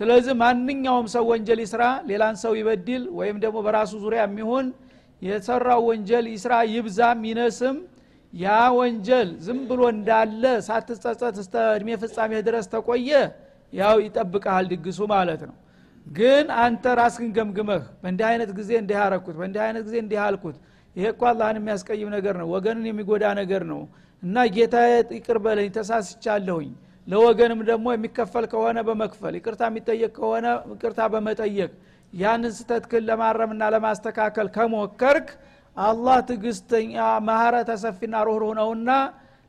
ስለዚህ 0.00 0.34
ማንኛውም 0.42 1.06
ሰው 1.14 1.24
ወንጀል 1.32 1.60
ይስራ 1.64 1.82
ሌላን 2.10 2.36
ሰው 2.42 2.52
ይበድል 2.60 3.04
ወይም 3.18 3.36
ደግሞ 3.44 3.56
በራሱ 3.66 3.92
ዙሪያ 4.04 4.22
የሚሆን 4.26 4.66
የሰራው 5.22 5.80
ወንጀል 5.88 6.26
ይስራ 6.34 6.54
ይብዛም 6.72 7.20
ይነስም 7.30 7.76
ያ 8.36 8.46
ወንጀል 8.76 9.28
ዝም 9.44 9.60
ብሎ 9.68 9.80
እንዳለ 9.92 10.42
ሳትጸጸት 10.66 11.36
እስተ 11.42 11.54
እድሜ 11.76 11.90
ፍጻሜ 12.02 12.32
ድረስ 12.48 12.66
ተቆየ 12.72 13.10
ያው 13.72 13.96
ይጠብቀሃል 14.04 14.66
ድግሱ 14.72 14.98
ማለት 15.12 15.42
ነው። 15.48 15.56
ግን 16.06 16.46
አንተ 16.64 16.84
ራስህን 16.98 17.30
ገምግመህ 17.36 17.84
በእንዲህ 18.02 18.26
አይነት 18.30 18.50
ጊዜ 18.58 18.70
እንዲህ 18.82 18.98
አረኩት 19.04 19.36
በእንዲህ 19.40 19.62
አይነት 19.66 19.82
ጊዜ 19.86 19.96
እንዲህ 20.02 20.18
አልኩት 20.26 20.56
ይሄ 20.96 21.06
እኮ 21.14 21.22
አላህን 21.30 21.56
የሚያስቀይም 21.60 22.10
ነገር 22.16 22.34
ነው 22.40 22.48
ወገንን 22.54 22.84
የሚጎዳ 22.88 23.24
ነገር 23.40 23.62
ነው 23.72 23.80
እና 24.22 24.44
ጌታ 24.54 24.76
ይቅር 25.16 25.38
በለኝ 25.44 25.68
ተሳስቻለሁኝ። 25.76 26.70
ለወገንም 27.06 27.60
ደግሞ 27.68 27.86
የሚከፈል 27.94 28.44
ከሆነ 28.52 28.78
በመክፈል 28.86 29.34
ይቅርታ 29.38 29.62
የሚጠየቅ 29.70 30.12
ከሆነ 30.16 30.46
ይቅርታ 30.72 31.00
በመጠየቅ 31.12 31.70
ያንን 32.12 32.52
ስተትክን 32.56 33.04
ለማረምና 33.08 33.62
ለማስተካከል 33.74 34.48
ከሞከርክ 34.56 35.28
አላህ 35.76 36.18
ትግስተኛ 36.28 36.94
ማህረተ 37.26 37.70
ሰፊና 37.82 38.14
ሩህሩህ 38.28 38.52
ነውና 38.58 38.90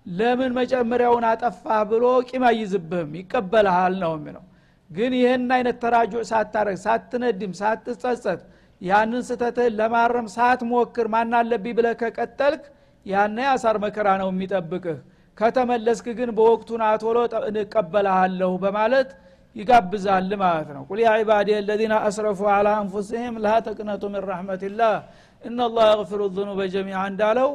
ለምን 0.06 0.52
መጨመሪያውን 0.58 1.26
አጠፋህ 1.30 1.82
ብሎ 1.90 2.06
ቂም 2.30 2.44
አይዝብህም 2.50 3.12
ይቀበልሃል 3.20 3.96
ነው 4.04 4.12
የሚለው። 4.18 4.44
ግን 4.90 5.14
ይህን 5.20 5.46
አይነት 5.56 5.78
ተራጆ 5.84 6.14
ሳታረግ 6.30 6.78
ሳትነድም 6.84 7.54
ሳትጸጸት 7.60 8.42
ያንን 8.82 9.24
ስተትህን 9.30 9.76
ለማረም 9.80 10.28
ሳትሞክር 10.36 11.08
ማን 11.14 11.34
አለብኝ 11.40 11.74
ብለህ 11.78 11.96
ከቀጠልክ 12.02 12.64
ያነ 13.06 13.38
አሳር 13.54 13.78
መከራ 13.84 14.08
ነው 14.22 14.30
የሚጠብቅህ። 14.32 14.98
ከተመለስክ 15.38 16.06
ግን 16.20 16.30
በወቅቱ 16.38 16.70
ናቶሎ 16.82 17.18
እቀበልሃለሁ 17.64 18.52
በማለት 18.64 19.10
ይጋብዛል 19.56 20.32
ማለት 20.42 20.70
ነው። 20.76 20.84
ቁል 20.90 21.00
ያ 21.04 21.12
ዒባዲ 21.20 21.50
አለዚነ 21.60 21.94
አስረፉ 22.08 22.40
አላ 22.56 22.68
አንፉስህም 22.82 23.36
ላ 23.44 23.54
ተቅነቱ 23.68 24.04
ምን 24.14 24.24
ረሕመትላህ 24.30 24.94
እናላህ 25.42 25.86
የግፊሩ 25.92 26.22
ዙኑበ 26.36 26.62
ጀሚዓ 26.74 27.00
እንዳለው 27.12 27.50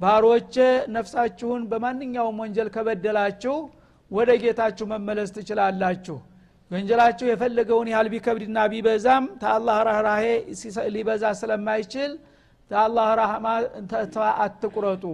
ባሮቼ 0.00 0.54
ነፍሳችሁን 0.94 1.62
በማንኛውም 1.70 2.38
ወንጀል 2.42 2.68
ከበደላችሁ 2.74 3.56
ወደ 4.10 4.30
ጌታችሁ 4.42 4.86
መመለስ 4.92 5.30
ትችላላችሁ። 5.36 6.16
ወንጀላችሁ 6.70 7.26
የፈለገውን 7.28 7.88
ያህል 7.92 8.08
ቢከብድና 8.12 8.58
ቢበዛም 8.72 9.24
ተአላህ 9.42 9.78
ራህራሄ 9.88 10.24
ሊበዛ 10.94 11.24
ስለማይችል 11.40 12.12
ተአላህ 12.70 13.08
ራህማ 13.20 13.46
አትቁረጡ። 14.44 15.04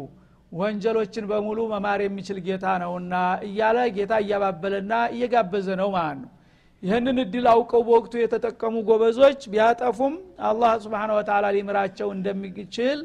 ወንጀሎችን 0.53 1.25
በሙሉ 1.31 1.59
መማር 1.73 2.01
የሚችል 2.05 2.39
ጌታ 2.47 2.67
ነውና 2.83 3.15
እያለ 3.49 3.79
ጌታ 3.97 4.13
እያባበለና 4.25 4.93
እየጋበዘ 5.15 5.69
ነው 5.81 5.91
ማለት 5.97 6.19
ነው 6.23 6.31
ይህንን 6.83 7.17
እድል 7.23 7.47
አውቀው 7.53 7.83
በወቅቱ 7.87 8.13
የተጠቀሙ 8.21 8.75
ጎበዞች 8.89 9.41
ቢያጠፉም 9.53 10.15
አላህ 10.49 10.71
ስብን 10.85 11.11
ወተላ 11.17 11.47
ሊምራቸው 11.57 12.09
እንደሚችል 12.15 12.99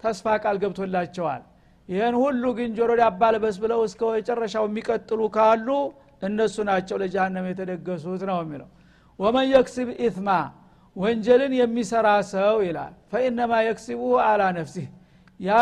ተስፋ 0.00 0.34
ቃል 0.42 0.56
ገብቶላቸዋል። 0.62 1.42
ይህን 1.88 2.14
ሁሉ 2.22 2.42
ግን 2.58 2.70
ጆሮ 2.76 2.90
ዳባ 3.00 3.22
ብለው 3.62 3.80
እስከ 3.88 4.00
መጨረሻው 4.14 4.64
የሚቀጥሉ 4.68 5.20
ካሉ 5.36 5.68
እነሱ 6.22 6.56
ናቸው 6.68 6.96
ለጃሃንም 7.02 7.46
የተደገሱት 7.50 8.22
ነው 8.30 8.38
የሚለው። 8.42 8.68
ወመን 9.18 9.46
የክስብ 9.52 9.88
ኢትማ 10.06 10.28
ወንጀልን 10.96 11.52
የሚሰራ 11.58 12.08
ሰው 12.32 12.56
ይላል። 12.66 12.92
ፈኢነማ 13.12 13.52
የክስቡ 13.66 14.00
አላ 14.26 14.42
ነፍሲህ 14.58 14.88
ያ 15.40 15.52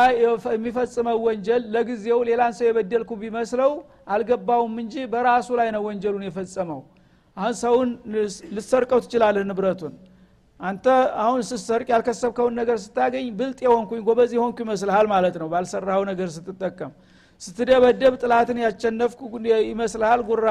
የሚፈጽመው 0.55 1.19
ወንጀል 1.27 1.63
ለጊዜው 1.75 2.19
ሌላን 2.29 2.55
ሰው 2.59 2.67
የበደልኩ 2.69 3.11
ቢመስለው 3.21 3.73
አልገባውም 4.15 4.75
እንጂ 4.83 4.95
በራሱ 5.13 5.49
ላይ 5.61 5.69
ነው 5.77 5.83
ወንጀሉን 5.89 6.25
የፈጸመው 6.29 6.81
ሰውን 7.61 7.91
ልሰርቀው 8.57 8.99
ትችላለህ 9.05 9.45
ንብረቱን። 9.51 9.95
አንተ 10.61 10.87
አሁን 11.23 11.41
ስትሰርቅ 11.49 11.87
ያልከሰብከውን 11.93 12.55
ነገር 12.61 12.77
ስታገኝ 12.83 13.27
ብልጥ 13.39 13.59
የሆንኩኝ 13.67 14.01
ጎበዝ 14.09 14.31
የሆንኩ 14.37 14.59
ይመስልሃል 14.65 15.07
ማለት 15.13 15.37
ነው። 15.43 15.49
ባልሰራው 15.53 16.03
ነገር 16.11 16.29
ስትጠቀም። 16.35 16.93
ስትደበደብ 17.43 18.15
ጥላትን 18.23 18.59
ያቸነፍኩ 18.65 19.21
ይመስልሃል 19.69 20.21
ጉራ 20.29 20.47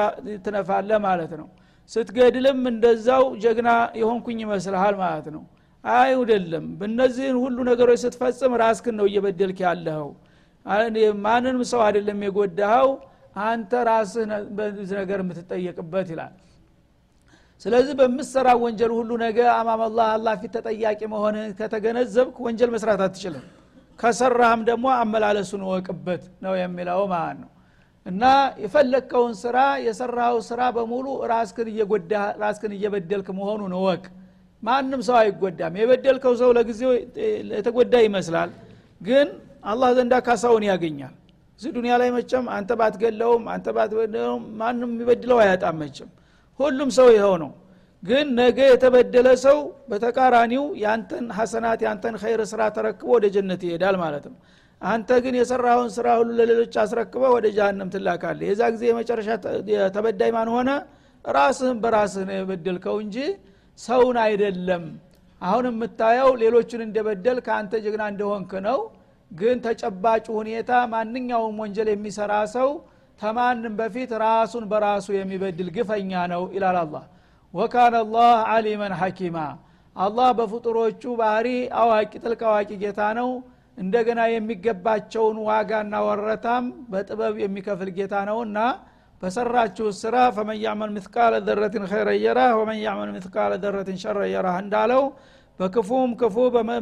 ትነፋለ 0.46 0.90
ማለት 1.06 1.32
ነው። 1.40 1.48
ስትገድልም 1.90 2.60
እንደዛው 2.70 3.24
ጀግና 3.44 3.70
የሆንኩኝ 4.00 4.38
ይመስልሃል 4.44 4.96
ማለት 5.02 5.28
ነው። 5.36 5.42
አይውደለም 5.84 6.64
በእነዚህን 6.80 7.36
ሁሉ 7.44 7.58
ነገሮች 7.70 8.00
ስትፈጽም 8.04 8.52
ራስክን 8.62 8.96
ነው 9.00 9.06
እየበደልክ 9.10 9.58
ያለኸው። 9.66 10.10
ማንንም 11.24 11.62
ሰው 11.70 11.80
አይደለም 11.86 12.18
የጎዳኸው። 12.26 12.90
አንተ 13.44 13.72
ራስህ 13.88 14.24
ነገር 14.94 15.18
የምትጠየቅበት 15.24 16.08
ይላል 16.14 16.32
ስለዚህ 17.64 17.94
በምሰራ 17.98 18.48
ወንጀል 18.62 18.92
ሁሉ 18.98 19.10
ነገ 19.22 19.38
አማመላህ 19.54 20.06
አላህ 20.14 20.34
ፊት 20.42 20.52
ተጠያቂ 20.56 21.00
መሆንህን 21.12 21.50
ከተገነዘብክ 21.58 22.36
ወንጀል 22.46 22.70
መስራት 22.74 23.00
አትችልም። 23.06 23.44
ከሰራህም 23.98 24.60
ደግሞ 24.68 24.86
አመላለሱን 24.98 25.62
ወቅበት 25.70 26.22
ነው 26.44 26.54
የሚለው 26.60 27.00
ማለት 27.12 27.38
ነው። 27.42 27.50
እና 28.06 28.22
የፈለግከውን 28.62 29.34
ስራ 29.40 29.56
የሰራው 29.86 30.36
ስራ 30.46 30.60
በሙሉ 30.76 31.06
ራስክን 31.32 31.68
እየጎዳ 31.72 32.12
ራስክን 32.42 32.72
እየበደልክ 32.76 33.28
መሆኑን 33.38 33.74
እወቅ። 33.78 34.02
ማንም 34.62 35.02
ሰው 35.08 35.16
አይጎዳም። 35.20 35.76
የበደልከው 35.80 36.34
ሰው 36.40 36.50
ለጊዜው 36.56 36.92
የተጎዳ 37.54 37.94
ይመስላል 38.06 38.50
ግን 39.00 39.28
አላህ 39.64 39.90
ዘንዳ 39.98 40.14
ካሳውን 40.26 40.64
ያገኛል። 40.70 41.14
እዚህ 41.60 41.70
ዱኒያ 41.76 41.94
ላይ 42.02 42.10
መቸም 42.16 42.44
አንተ 42.56 42.70
ባትገለውም 42.80 43.44
አንተ 43.54 43.68
ባትበደለውም 43.76 44.44
ማንም 44.60 44.90
የሚበድለው 44.92 45.38
አያጣም 45.42 45.76
መቸም 45.82 46.10
ሁሉም 46.60 46.90
ሰው 46.96 47.08
ይኸው 47.14 47.34
ነው። 47.42 47.50
ግን 48.02 48.26
ነገ 48.38 48.58
የተበደለ 48.70 49.28
ሰው 49.42 49.58
በተቃራኒው 49.90 50.64
ያንተን 50.82 51.26
ሐሰናት 51.38 51.80
ያንተን 51.86 52.14
ኸይር 52.22 52.40
ስራ 52.52 52.62
ተረክቦ 52.76 53.08
ወደ 53.14 53.26
ጀነት 53.34 53.62
ይሄዳል 53.66 53.96
ማለት 54.02 54.24
ነው። 54.30 54.36
አንተ 54.82 55.10
ግን 55.24 55.34
የሰራውን 55.38 55.90
ስራ 55.96 56.06
ሁሉ 56.18 56.30
ለሌሎች 56.38 56.74
አስረክበ 56.82 57.22
ወደ 57.34 57.46
ጃሃንም 57.56 57.88
ትላካለ 57.94 58.38
የዛ 58.48 58.60
ጊዜ 58.74 58.84
የመጨረሻ 58.90 59.28
ተበዳይ 59.96 60.30
ማን 60.36 60.50
ሆነ? 60.54 60.70
ራስህን 61.24 61.78
በራስህ 61.82 62.22
ነው 62.28 62.36
የበደልከው 62.38 62.96
እንጂ 63.04 63.16
ሰውን 63.78 64.16
አይደለም። 64.24 64.84
አሁን 65.42 65.66
የምታየው 65.70 66.30
ሌሎችን 66.42 66.80
እንደበደል 66.86 67.38
ከአንተ 67.46 67.72
ጀግና 67.84 68.04
እንደሆንክ 68.12 68.52
ነው። 68.66 68.78
ግን 69.30 69.56
ተጨባጭ 69.66 70.24
ሁኔታ 70.38 70.70
ማንኛውም 70.92 71.58
ወንጀል 71.62 71.88
የሚሰራ 71.92 72.32
ሰው 72.54 72.70
ተማንም 73.20 73.74
በፊት 73.78 74.10
ራሱን 74.22 74.64
በራሱ 74.70 75.06
የሚበድል 75.16 75.68
ግፈኛ 75.76 76.12
ነው 76.32 76.42
ይላል 76.54 76.76
አላህ። 76.82 77.04
ወካነ 77.54 77.94
አላህ 78.04 78.34
አሊመን 78.52 78.92
ሐኪማ። 79.00 79.38
አላህ 79.96 80.28
በፍጡሮቹ 80.38 81.02
ባህሪ 81.20 81.48
አዋቂ 81.80 82.12
ጥልቅ 82.22 82.42
አዋቂ 82.50 82.70
ጌታ 82.82 83.00
ነው። 83.18 83.30
እንደገና 83.78 84.20
የሚገባቸውን 84.30 85.36
ዋጋና 85.46 85.94
ወረታም 86.06 86.64
በጥበብ 86.90 87.34
የሚከፍል 87.42 87.90
ጌታ 87.98 88.14
ነውና 88.28 88.58
በሰራችሁ 89.22 89.86
ስራ 90.00 90.16
ፈመን 90.36 90.58
ያዕመል 90.62 90.90
ምትቃለ 90.94 91.34
ዘረትን 91.46 91.84
ኸይረ 91.90 92.08
የራህ 92.22 92.52
ወመን 92.60 92.78
ያዕመል 92.84 93.10
ምትቃለ 93.16 93.52
ዘረትን 93.64 93.98
ሸረ 94.02 94.18
የራህ 94.32 94.56
እንዳለው 94.62 95.02
በክፉም 95.60 96.10
ክፉ 96.20 96.36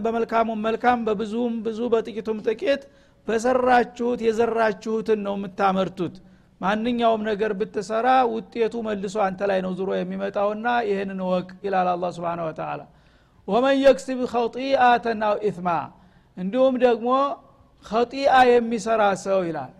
በመልካሙም 0.05 0.61
መልካም 0.66 0.98
በብዙም 1.07 1.55
ብዙ 1.64 1.81
በጥቂቱም 1.94 2.38
ጥቂት 2.46 2.83
በሰራችሁት 3.29 4.21
የዘራችሁትን 4.27 5.21
ነው 5.27 5.35
የምታመርቱት። 5.38 6.14
ማንኛውም 6.61 7.23
ነገር 7.29 7.51
ብትሰራ 7.59 8.07
ውጤቱ 8.33 8.75
መልሶ 8.87 9.17
አንተ 9.27 9.41
ላይ 9.51 9.59
ነው 9.64 9.73
ዙሮ 9.79 9.91
የሚመጣውና 9.99 10.69
ይህንን 10.88 11.21
ወቅ 11.29 11.49
ይላል 11.67 11.88
አላ 11.93 12.07
ስብን 12.17 12.41
ወተላ 12.47 12.81
ወመን 13.49 13.77
የክስብ 13.83 14.21
ኸጢአተን 14.33 15.21
አው 15.29 15.37
ኢትማ 15.49 15.69
እንዲሁም 16.37 16.75
ደግሞ 16.85 17.11
ኸጢአ 17.87 18.35
የሚሰራ 18.51 19.03
ሰው 19.25 19.41
ይላል። 19.49 19.73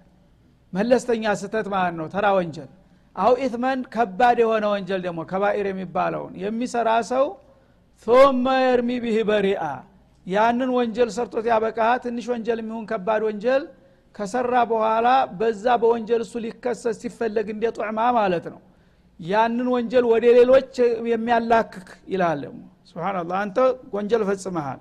መለስተኛ 0.73 1.35
ስተት 1.41 1.67
ማለት 1.75 1.95
ነው 1.99 2.07
ተራ 2.15 2.27
ወንጀል። 2.39 2.71
አው 3.17 3.33
ኢትመን 3.45 3.79
ከባድ 3.95 4.39
የሆነ 4.43 4.65
ወንጀል 4.75 5.01
ደግሞ 5.07 5.21
ከባኢር 5.31 5.67
የሚባለውን 5.71 6.35
የሚሰራ 6.43 6.91
ሰው 7.13 7.27
ثم 8.07 8.45
የርሚ 8.63 8.91
ቢህ 9.05 9.19
በሪአ 9.29 9.63
ያንን 10.29 10.71
ወንጀል 10.77 11.11
ሰርቶት 11.17 11.47
ያበቃ 11.51 11.81
ትንሽ 12.05 12.27
ወንጀል 12.33 12.59
የሚሆን 12.63 12.85
ከባድ 12.91 13.23
ወንጀል 13.29 13.63
ከሰራ 14.15 14.55
በኋላ 14.71 15.09
በዛ 15.39 15.65
በወንጀል 15.83 16.23
እሱ 16.25 16.35
ሊከሰስ 16.45 16.97
ሲፈለግ 17.03 17.47
እንደ 17.55 17.65
ጡዕማ 17.77 17.99
ማለት 18.19 18.47
ነው። 18.53 18.61
ያንን 19.21 19.69
ወንጀል 19.75 20.05
ወደ 20.13 20.25
ሌሎች 20.39 20.73
የሚያላክክ 21.13 21.89
ይላል። 22.13 22.43
ስብናላህ 22.91 23.37
አንተ 23.41 23.59
ወንጀል 23.97 24.23
ፈጽመሃል። 24.29 24.81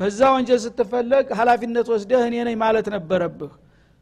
በዛ 0.00 0.20
ወንጀል 0.34 0.60
ስትፈለግ 0.64 1.26
ሀላፊነት 1.38 1.88
ወስደህ 1.94 2.22
እኔ 2.28 2.36
ነኝ 2.48 2.56
ማለት 2.64 2.86
ነበረብህ። 2.94 3.52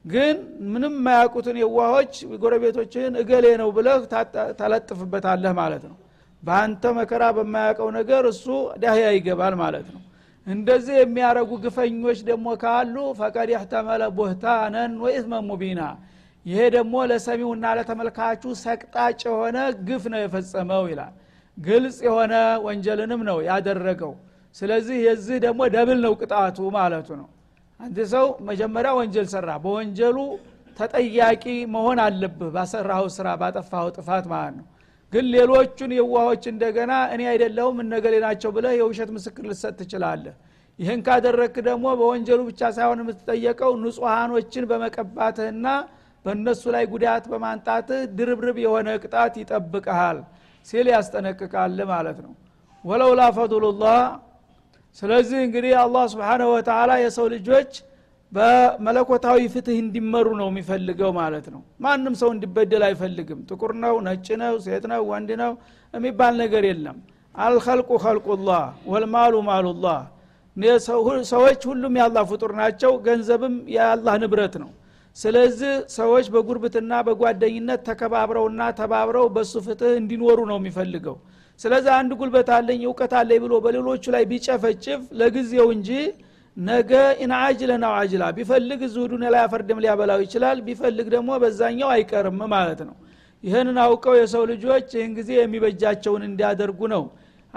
ግን 0.04 0.36
ምንም 0.72 0.92
የማያውቁትን 0.98 1.56
የዋሆች 1.62 2.12
ጎረቤቶችን 2.42 3.12
እገሌ 3.22 3.46
ነው 3.60 3.70
ብለህ 3.76 4.02
ታለጥፍበታለህ 4.60 5.54
ማለት 5.60 5.84
ነው። 5.90 5.96
በአንተ 6.42 6.92
መከራ 6.98 7.24
በማያውቀው 7.36 7.88
ነገር 7.98 8.24
እሱ 8.30 8.44
ዳህያ 8.82 9.06
ይገባል 9.16 9.54
ማለት 9.62 9.88
ነው 9.94 10.02
እንደዚህ 10.48 10.96
የሚያረጉ 10.98 11.50
ግፈኞች 11.64 12.18
ደግሞ 12.28 12.46
ካሉ 12.62 12.96
فقد 13.18 13.48
احتمل 13.54 14.02
بهتانا 14.18 14.92
وإثما 15.02 15.44
مبينا። 15.48 15.80
ይሄ 16.46 16.60
ደግሞ 16.74 16.94
ለሰሚውና 17.10 17.64
ለተመልካቹ 17.78 18.42
ሰቅጣጭ 18.62 19.20
የሆነ 19.28 19.56
ግፍ 19.88 20.04
ነው 20.12 20.20
የፈጸመው 20.22 20.84
ይላል። 20.92 21.14
ግልጽ 21.56 21.96
የሆነ 22.06 22.34
ወንጀልንም 22.66 23.22
ነው 23.28 23.38
ያደረገው። 23.48 24.12
ስለዚህ 24.56 24.96
የዚህ 25.06 25.38
ደግሞ 25.44 25.60
double 25.74 25.98
ነው 26.04 26.12
ቅጣቱ 26.20 26.58
ማለቱ 26.76 27.08
ነው። 27.20 27.28
አንድ 27.80 27.98
ሰው 28.12 28.26
መጀመሪያ 28.48 28.92
ወንጀል 28.98 29.26
ሰራ። 29.34 29.48
በወንጀሉ 29.64 30.16
ተጠያቂ 30.76 31.44
መሆን 31.74 31.98
አለብህ 32.04 32.50
በሰራኸው 32.56 33.08
ስራ 33.16 33.28
ባጠፋኸው 33.40 33.90
ጥፋት 33.96 34.26
ማለት 34.32 34.54
ነው 34.58 34.66
ግን 35.12 35.24
ሌሎቹን 35.34 35.92
የዋሆች 35.96 36.42
እንደገና 36.52 36.92
እኔ 37.14 37.22
አይደለሁም 37.30 37.76
እነገሌ 37.84 38.14
ናቸው 38.24 38.50
ብለህ 38.56 38.74
የውሸት 38.78 39.10
ምስክር 39.16 39.44
ልሰጥ 39.50 39.74
ትችላለህ። 39.80 40.34
ይህን 40.78 41.00
ካደረክ 41.06 41.54
ደግሞ 41.68 41.86
በወንጀሉ 42.00 42.40
ብቻ 42.48 42.60
ሳይሆን 42.76 43.00
የምትጠየቀው 43.02 43.72
ንጹሐኖችን 43.82 44.64
በመቀባትህና 44.70 45.66
በእነሱ 46.24 46.62
ላይ 46.74 46.84
ጉዳት 46.92 47.24
በማንጣትህ 47.32 48.00
ድርብርብ 48.16 48.56
የሆነ 48.64 48.88
ቅጣት 49.02 49.34
ይጠብቀሃል 49.42 50.18
ሲል 50.66 50.86
ያስጠነቅቃል 50.94 51.78
ማለት 51.92 52.18
ነው። 52.24 52.32
ወለውላ 52.84 53.22
ፈضሉላህ 53.36 54.00
ስለዚህ 55.02 55.38
እንግዲህ 55.46 55.72
አላህ 55.82 56.04
ስብሓንሁ 56.12 56.48
ወተላ 56.54 56.90
የሰው 57.02 57.26
ልጆች 57.34 57.72
በመለኮታዊ 58.32 59.40
ፍትህ 59.52 59.76
እንዲመሩ 59.82 60.26
ነው 60.40 60.48
የሚፈልገው 60.50 61.10
ማለት 61.18 61.46
ነው። 61.54 61.60
ማንም 61.80 62.14
ሰው 62.20 62.30
እንዲበደል 62.34 62.82
አይፈልግም። 62.88 63.40
ጥቁር 63.48 63.72
ነው 63.84 63.94
ነጭ 64.06 64.26
ነው 64.42 64.56
ሴት 64.66 64.84
ነው 64.92 65.02
ወንድ 65.10 65.30
ነው 65.42 65.52
የሚባል 65.94 66.34
ነገር 66.42 66.64
የለም። 66.70 66.98
አልከልቁ 67.34 67.90
ከልቁላህ 68.04 68.62
ወልማሉ 68.90 69.34
ማሉላህ። 69.48 70.00
ሰዎች 71.30 71.60
ሁሉም 71.70 71.94
የአላህ 71.98 72.22
ፍጡር 72.30 72.52
ናቸው 72.60 72.92
ገንዘብም 73.04 73.56
የአላህ 73.74 74.14
ንብረት 74.22 74.54
ነው። 74.62 74.70
ስለዚህ 75.16 75.72
ሰዎች 75.94 76.26
በጉርብትና 76.34 76.92
በጓደኝነት 77.06 77.80
ተከባብረውና 77.88 78.62
ተባብረው 78.80 79.26
በሱ 79.36 79.52
ፍትህ 79.66 79.92
እንዲኖሩ 80.00 80.38
ነው 80.50 80.58
የሚፈልገው። 80.60 81.16
ስለዚህ 81.60 81.92
አንድ 81.96 82.10
ጉልበት 82.18 82.48
አለኝ 82.56 82.80
እውቀት 82.88 83.12
አለኝ 83.20 83.38
ብሎ 83.44 83.54
በሌሎቹ 83.64 84.04
ላይ 84.14 84.24
ቢጨፈጭፍ 84.30 85.00
ለጊዜው 85.20 85.68
እንጂ 85.76 85.88
ነገ 86.58 86.92
ኢንአጅለን 87.22 87.84
አጅላ። 87.90 88.24
ቢፈልግ 88.36 88.80
እዚሁ 88.86 89.02
ዱኒያ 89.12 89.28
ላይ 89.34 89.42
አፈርድም 89.44 89.80
ሊያበላው 89.84 90.20
ይችላል 90.24 90.58
ቢፈልግ 90.66 91.06
ደግሞ 91.14 91.30
በዛኛው 91.42 91.90
አይቀርም 91.94 92.40
ማለት 92.54 92.80
ነው። 92.88 92.96
ይህንን 93.44 93.76
አውቀው 93.82 94.14
የሰው 94.18 94.42
ልጆች 94.50 94.86
ይህን 94.96 95.12
ጊዜ 95.18 95.30
የሚበጃቸውን 95.38 96.22
እንዲያደርጉ 96.28 96.80
ነው 96.94 97.02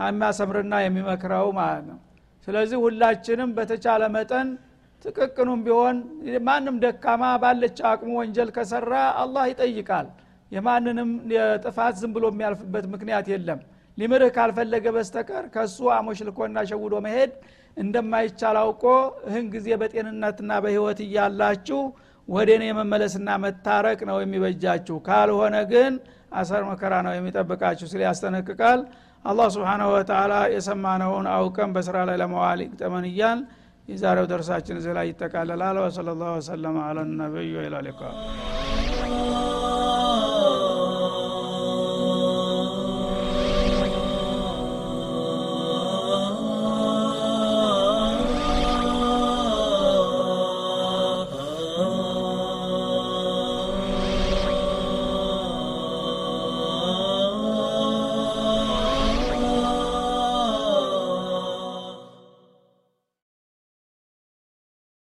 የሚያሰምርና 0.07 0.73
የሚመክረው 0.83 1.47
ማለት 1.57 1.85
ነው። 1.89 1.97
ስለዚህ 2.47 2.77
ሁላችንም 2.83 3.49
በተቻለ 3.57 4.03
መጠን 4.15 4.47
ጥቅቅኑም 5.05 5.59
ቢሆን 5.65 5.97
ማንም 6.47 6.75
ደካማ 6.83 7.23
ባለች 7.43 7.77
አቅሙ 7.89 8.11
ወንጀል 8.19 8.49
ከሰራ 8.55 8.93
አላህ 9.21 9.43
ይጠይቃል። 9.51 10.07
የማንንም 10.51 11.09
ጥፋት 11.63 11.95
ዝም 12.01 12.11
ብሎ 12.15 12.25
የሚያልፍበት 12.31 12.85
ምክንያት 12.93 13.27
የለም 13.33 13.59
ሊምርህ 14.01 14.31
ካልፈለገ 14.35 14.85
በስተቀር 14.95 15.45
ከእሱ 15.53 15.89
አሞሽልኮና 15.95 16.59
ሸውዶ 16.69 16.93
መሄድ 17.05 17.31
እንደማይቻል 17.77 18.57
አውቆ 18.61 18.83
ይህን 19.25 19.45
ጊዜ 19.53 19.67
በጤንነትና 19.81 20.51
በህይወት 20.63 20.99
እያላችሁ 21.05 21.81
ወደ 22.29 22.49
እኔ 22.57 22.65
መመለስና 22.77 23.29
መታረቅ 23.43 23.99
ነው 24.09 24.17
የሚበጃችሁ። 24.21 24.97
ካልሆነ 25.07 25.55
ግን 25.71 25.93
አሰር 26.33 26.63
መከራ 26.69 26.93
ነው 27.07 27.13
የሚጠብቃችሁ 27.15 27.87
ሲል 27.91 28.03
ያስጠነቅቃል። 28.07 28.81
አላህ 29.25 29.47
ስብሓናሁ 29.55 29.89
ወተላ 29.95 30.33
የሰማነውን 30.55 31.27
አውቀን 31.33 31.73
በስራ 31.75 31.97
ላይ 32.09 32.17
ለመዋል 32.21 32.61
ይቅጠመን 32.65 33.07
እያል 33.11 33.41
የዛሬው 33.87 34.29
ደርሳችን 34.31 34.79
እዚህ 34.79 34.93
ላይ 34.97 35.07
ይጠቃለላል። 35.11 35.79
ወሰለ 35.83 36.09
ላሁ 36.21 36.33
ወሰለማ 36.39 36.77
አለ 36.89 36.99
ነቢዩ 37.21 37.53
ሊቃ 37.87 38.01